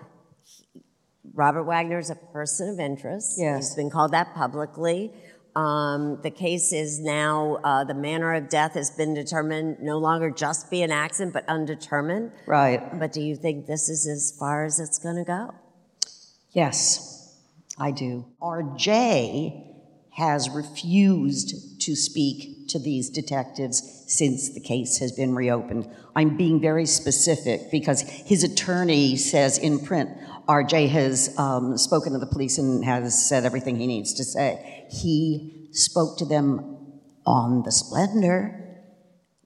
Robert 1.34 1.64
Wagner 1.64 1.98
is 1.98 2.10
a 2.10 2.16
person 2.16 2.68
of 2.68 2.80
interest. 2.80 3.36
Yes. 3.38 3.68
He's 3.68 3.74
been 3.76 3.90
called 3.90 4.12
that 4.12 4.34
publicly. 4.34 5.12
Um, 5.56 6.20
the 6.22 6.30
case 6.30 6.72
is 6.72 7.00
now, 7.00 7.56
uh, 7.64 7.84
the 7.84 7.94
manner 7.94 8.34
of 8.34 8.48
death 8.48 8.74
has 8.74 8.90
been 8.90 9.14
determined 9.14 9.78
no 9.80 9.98
longer 9.98 10.30
just 10.30 10.70
be 10.70 10.82
an 10.82 10.92
accident, 10.92 11.34
but 11.34 11.48
undetermined. 11.48 12.32
Right. 12.46 12.98
But 12.98 13.12
do 13.12 13.20
you 13.20 13.36
think 13.36 13.66
this 13.66 13.88
is 13.88 14.06
as 14.06 14.36
far 14.38 14.64
as 14.64 14.78
it's 14.78 14.98
going 14.98 15.16
to 15.16 15.24
go? 15.24 15.54
Yes, 16.52 17.36
I 17.78 17.90
do. 17.90 18.26
RJ 18.40 19.66
has 20.12 20.50
refused 20.50 21.80
to 21.82 21.96
speak 21.96 22.68
to 22.68 22.78
these 22.78 23.10
detectives 23.10 24.04
since 24.06 24.50
the 24.50 24.60
case 24.60 24.98
has 24.98 25.12
been 25.12 25.34
reopened. 25.34 25.88
I'm 26.14 26.36
being 26.36 26.60
very 26.60 26.86
specific 26.86 27.70
because 27.70 28.02
his 28.02 28.42
attorney 28.42 29.16
says 29.16 29.58
in 29.58 29.78
print, 29.78 30.10
RJ 30.50 30.88
has 30.88 31.32
um, 31.38 31.78
spoken 31.78 32.12
to 32.12 32.18
the 32.18 32.26
police 32.26 32.58
and 32.58 32.84
has 32.84 33.28
said 33.28 33.44
everything 33.44 33.76
he 33.76 33.86
needs 33.86 34.14
to 34.14 34.24
say. 34.24 34.84
He 34.90 35.68
spoke 35.70 36.18
to 36.18 36.24
them 36.24 36.98
on 37.24 37.62
the 37.62 37.70
Splendor 37.70 38.82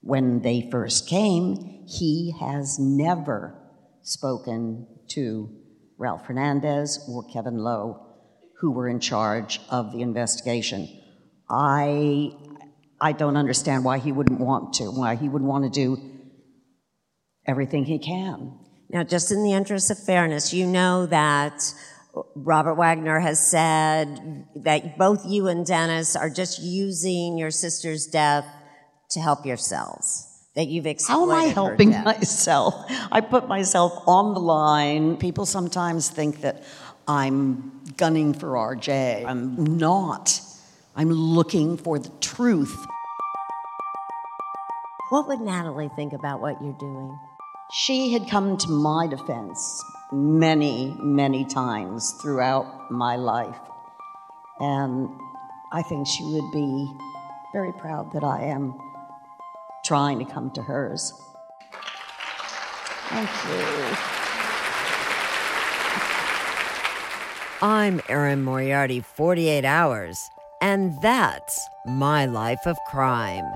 when 0.01 0.41
they 0.41 0.67
first 0.71 1.07
came. 1.07 1.85
He 1.87 2.35
has 2.41 2.79
never 2.79 3.55
spoken 4.01 4.87
to 5.09 5.55
Ralph 5.99 6.25
Hernandez 6.25 7.05
or 7.07 7.23
Kevin 7.25 7.59
Lowe, 7.59 8.07
who 8.61 8.71
were 8.71 8.89
in 8.89 8.99
charge 8.99 9.61
of 9.69 9.93
the 9.93 10.01
investigation. 10.01 10.89
I, 11.51 12.33
I 12.99 13.13
don't 13.13 13.37
understand 13.37 13.85
why 13.85 13.99
he 13.99 14.11
wouldn't 14.11 14.41
want 14.41 14.73
to, 14.77 14.85
why 14.85 15.17
he 15.17 15.29
wouldn't 15.29 15.51
want 15.51 15.65
to 15.65 15.71
do 15.71 15.99
everything 17.47 17.85
he 17.85 17.99
can. 17.99 18.59
Now, 18.95 19.03
just 19.03 19.33
in 19.33 19.43
the 19.43 19.53
interest 19.53 19.91
of 19.91 19.99
fairness, 19.99 20.55
you 20.55 20.67
know 20.67 21.07
that 21.07 21.75
Robert 22.37 22.77
Wagner 22.77 23.19
has 23.19 23.45
said 23.45 24.47
that 24.55 24.97
both 24.97 25.27
you 25.27 25.49
and 25.49 25.67
Dennis 25.67 26.15
are 26.15 26.31
just 26.31 26.63
using 26.63 27.37
your 27.37 27.51
sister's 27.51 28.07
death 28.07 28.47
to 29.11 29.19
help 29.21 29.45
yourselves. 29.45 30.29
that 30.55 30.69
you've 30.69 30.87
How 31.09 31.25
am 31.25 31.33
I 31.33 31.47
helping 31.47 31.91
myself? 31.91 32.85
I 33.11 33.21
put 33.21 33.49
myself 33.49 34.01
on 34.07 34.33
the 34.33 34.39
line. 34.39 35.17
People 35.17 35.45
sometimes 35.45 36.09
think 36.09 36.43
that 36.43 36.63
I'm 37.09 37.73
gunning 37.97 38.33
for 38.33 38.51
RJ. 38.51 39.25
I'm 39.27 39.77
not. 39.77 40.41
I'm 40.95 41.11
looking 41.11 41.79
for 41.79 41.99
the 41.99 42.11
truth. 42.21 42.87
What 45.09 45.27
would 45.27 45.41
Natalie 45.41 45.91
think 45.97 46.13
about 46.13 46.41
what 46.41 46.63
you're 46.63 46.79
doing? 46.79 47.19
She 47.73 48.13
had 48.13 48.29
come 48.29 48.57
to 48.59 48.71
my 48.71 49.07
defense 49.07 49.83
many, 50.13 50.95
many 51.01 51.45
times 51.45 52.13
throughout 52.21 52.91
my 52.91 53.17
life. 53.17 53.59
And 54.61 55.09
I 55.73 55.83
think 55.83 56.07
she 56.07 56.25
would 56.25 56.53
be 56.53 56.93
very 57.53 57.73
proud 57.73 58.13
that 58.13 58.23
I 58.23 58.45
am 58.45 58.79
trying 59.85 60.19
to 60.19 60.25
come 60.25 60.51
to 60.53 60.63
hers. 60.63 61.13
Thank 63.09 63.31
you. 63.31 63.97
I'm 67.63 68.03
Erin 68.09 68.43
Moriarty, 68.43 69.01
48 69.01 69.65
Hours, 69.65 70.29
and 70.61 71.01
that's 71.01 71.59
my 71.87 72.27
life 72.27 72.67
of 72.67 72.77
crime. 72.89 73.51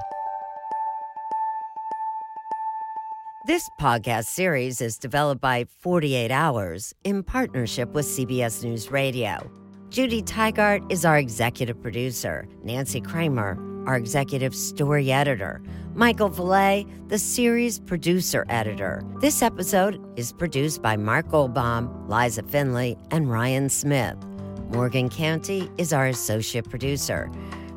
This 3.48 3.70
podcast 3.80 4.26
series 4.26 4.82
is 4.82 4.98
developed 4.98 5.40
by 5.40 5.64
48 5.80 6.30
Hours 6.30 6.92
in 7.02 7.22
partnership 7.22 7.88
with 7.94 8.04
CBS 8.04 8.62
News 8.62 8.90
Radio. 8.90 9.50
Judy 9.88 10.20
Tygard 10.20 10.92
is 10.92 11.06
our 11.06 11.16
executive 11.16 11.80
producer, 11.80 12.46
Nancy 12.62 13.00
Kramer, 13.00 13.56
our 13.86 13.96
executive 13.96 14.54
story 14.54 15.10
editor, 15.10 15.62
Michael 15.94 16.28
Valet, 16.28 16.84
the 17.06 17.18
series 17.18 17.78
producer 17.78 18.44
editor. 18.50 19.02
This 19.22 19.40
episode 19.40 19.98
is 20.18 20.34
produced 20.34 20.82
by 20.82 20.98
Mark 20.98 21.28
Goldbaum, 21.28 22.06
Liza 22.06 22.42
Finley, 22.42 22.98
and 23.10 23.32
Ryan 23.32 23.70
Smith. 23.70 24.18
Morgan 24.72 25.08
Canty 25.08 25.70
is 25.78 25.94
our 25.94 26.06
associate 26.06 26.68
producer. 26.68 27.30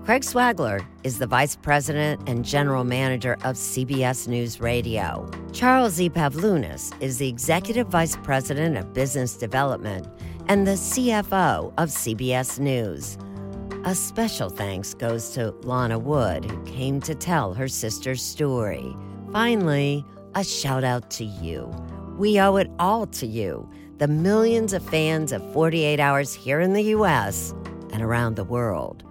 Craig 0.04 0.24
Swagler 0.24 0.84
is 1.04 1.20
the 1.20 1.28
vice 1.28 1.56
president 1.56 2.28
and 2.28 2.44
general 2.44 2.84
manager 2.84 3.34
of 3.44 3.56
CBS 3.56 4.28
News 4.28 4.60
Radio. 4.60 5.30
Charles 5.54 6.02
E. 6.02 6.10
Pavlunas 6.10 6.92
is 7.00 7.20
the 7.20 7.28
executive 7.28 7.86
vice 7.86 8.16
president 8.16 8.78
of 8.78 8.96
business 8.96 9.38
development 9.38 10.08
and 10.48 10.66
the 10.66 10.72
CFO 10.72 11.72
of 11.78 11.90
CBS 11.90 12.58
News. 12.58 13.20
A 13.86 13.94
special 13.94 14.50
thanks 14.50 14.96
goes 14.96 15.30
to 15.36 15.52
Lana 15.62 16.00
Wood, 16.00 16.46
who 16.46 16.64
came 16.64 17.00
to 17.02 17.14
tell 17.14 17.54
her 17.54 17.68
sister's 17.68 18.24
story. 18.24 18.96
Finally, 19.32 20.04
a 20.34 20.44
shout 20.44 20.84
out 20.84 21.12
to 21.12 21.26
you. 21.26 21.72
We 22.18 22.40
owe 22.40 22.56
it 22.56 22.72
all 22.80 23.06
to 23.06 23.28
you, 23.28 23.70
the 24.00 24.08
millions 24.08 24.74
of 24.74 24.84
fans 24.84 25.32
of 25.32 25.54
48 25.54 26.00
Hours 26.00 26.34
here 26.34 26.60
in 26.60 26.74
the 26.74 26.86
US 26.96 27.54
and 27.92 28.02
around 28.02 28.36
the 28.36 28.44
world. 28.44 29.04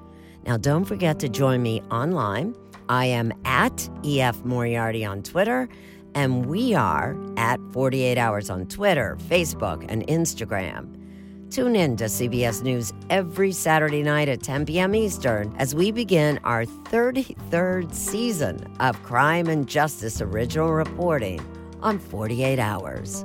Now, 0.44 0.56
don't 0.56 0.84
forget 0.84 1.18
to 1.20 1.28
join 1.28 1.62
me 1.62 1.82
online. 1.90 2.54
I 2.88 3.06
am 3.06 3.32
at 3.44 3.88
EF 4.04 4.44
Moriarty 4.44 5.04
on 5.04 5.22
Twitter, 5.22 5.68
and 6.14 6.46
we 6.46 6.74
are 6.74 7.16
at 7.36 7.60
48 7.72 8.18
Hours 8.18 8.50
on 8.50 8.66
Twitter, 8.66 9.16
Facebook, 9.28 9.84
and 9.88 10.06
Instagram. 10.08 10.96
Tune 11.50 11.74
in 11.74 11.96
to 11.96 12.04
CBS 12.04 12.62
News 12.62 12.92
every 13.10 13.50
Saturday 13.50 14.02
night 14.02 14.28
at 14.28 14.42
10 14.42 14.66
p.m. 14.66 14.94
Eastern 14.94 15.52
as 15.58 15.74
we 15.74 15.90
begin 15.90 16.38
our 16.44 16.64
33rd 16.64 17.92
season 17.92 18.64
of 18.78 19.02
Crime 19.02 19.48
and 19.48 19.68
Justice 19.68 20.20
original 20.20 20.72
reporting 20.72 21.40
on 21.82 21.98
48 21.98 22.58
Hours. 22.58 23.24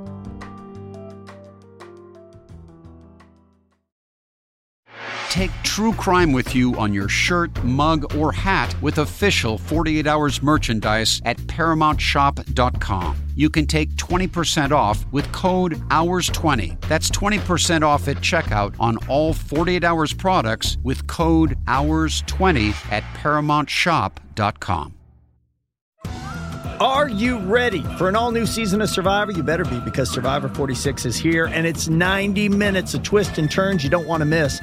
Take 5.36 5.52
true 5.64 5.92
crime 5.92 6.32
with 6.32 6.54
you 6.54 6.74
on 6.76 6.94
your 6.94 7.10
shirt, 7.10 7.62
mug, 7.62 8.16
or 8.16 8.32
hat 8.32 8.74
with 8.80 8.96
official 8.96 9.58
48 9.58 10.06
Hours 10.06 10.42
merchandise 10.42 11.20
at 11.26 11.36
ParamountShop.com. 11.36 13.16
You 13.34 13.50
can 13.50 13.66
take 13.66 13.90
20% 13.96 14.70
off 14.70 15.04
with 15.12 15.30
code 15.32 15.74
HOURS20. 15.90 16.80
That's 16.88 17.10
20% 17.10 17.82
off 17.82 18.08
at 18.08 18.16
checkout 18.16 18.76
on 18.80 18.96
all 19.08 19.34
48 19.34 19.84
Hours 19.84 20.14
products 20.14 20.78
with 20.82 21.06
code 21.06 21.58
HOURS20 21.66 22.90
at 22.90 23.02
ParamountShop.com. 23.02 24.94
Are 26.80 27.08
you 27.08 27.38
ready 27.40 27.82
for 27.98 28.08
an 28.08 28.16
all 28.16 28.30
new 28.32 28.46
season 28.46 28.80
of 28.80 28.88
Survivor? 28.88 29.32
You 29.32 29.42
better 29.42 29.66
be 29.66 29.80
because 29.80 30.10
Survivor 30.10 30.48
46 30.48 31.04
is 31.04 31.16
here 31.18 31.44
and 31.44 31.66
it's 31.66 31.88
90 31.88 32.48
minutes 32.48 32.94
of 32.94 33.02
twists 33.02 33.36
and 33.36 33.50
turns 33.50 33.84
you 33.84 33.90
don't 33.90 34.06
want 34.06 34.22
to 34.22 34.26
miss. 34.26 34.62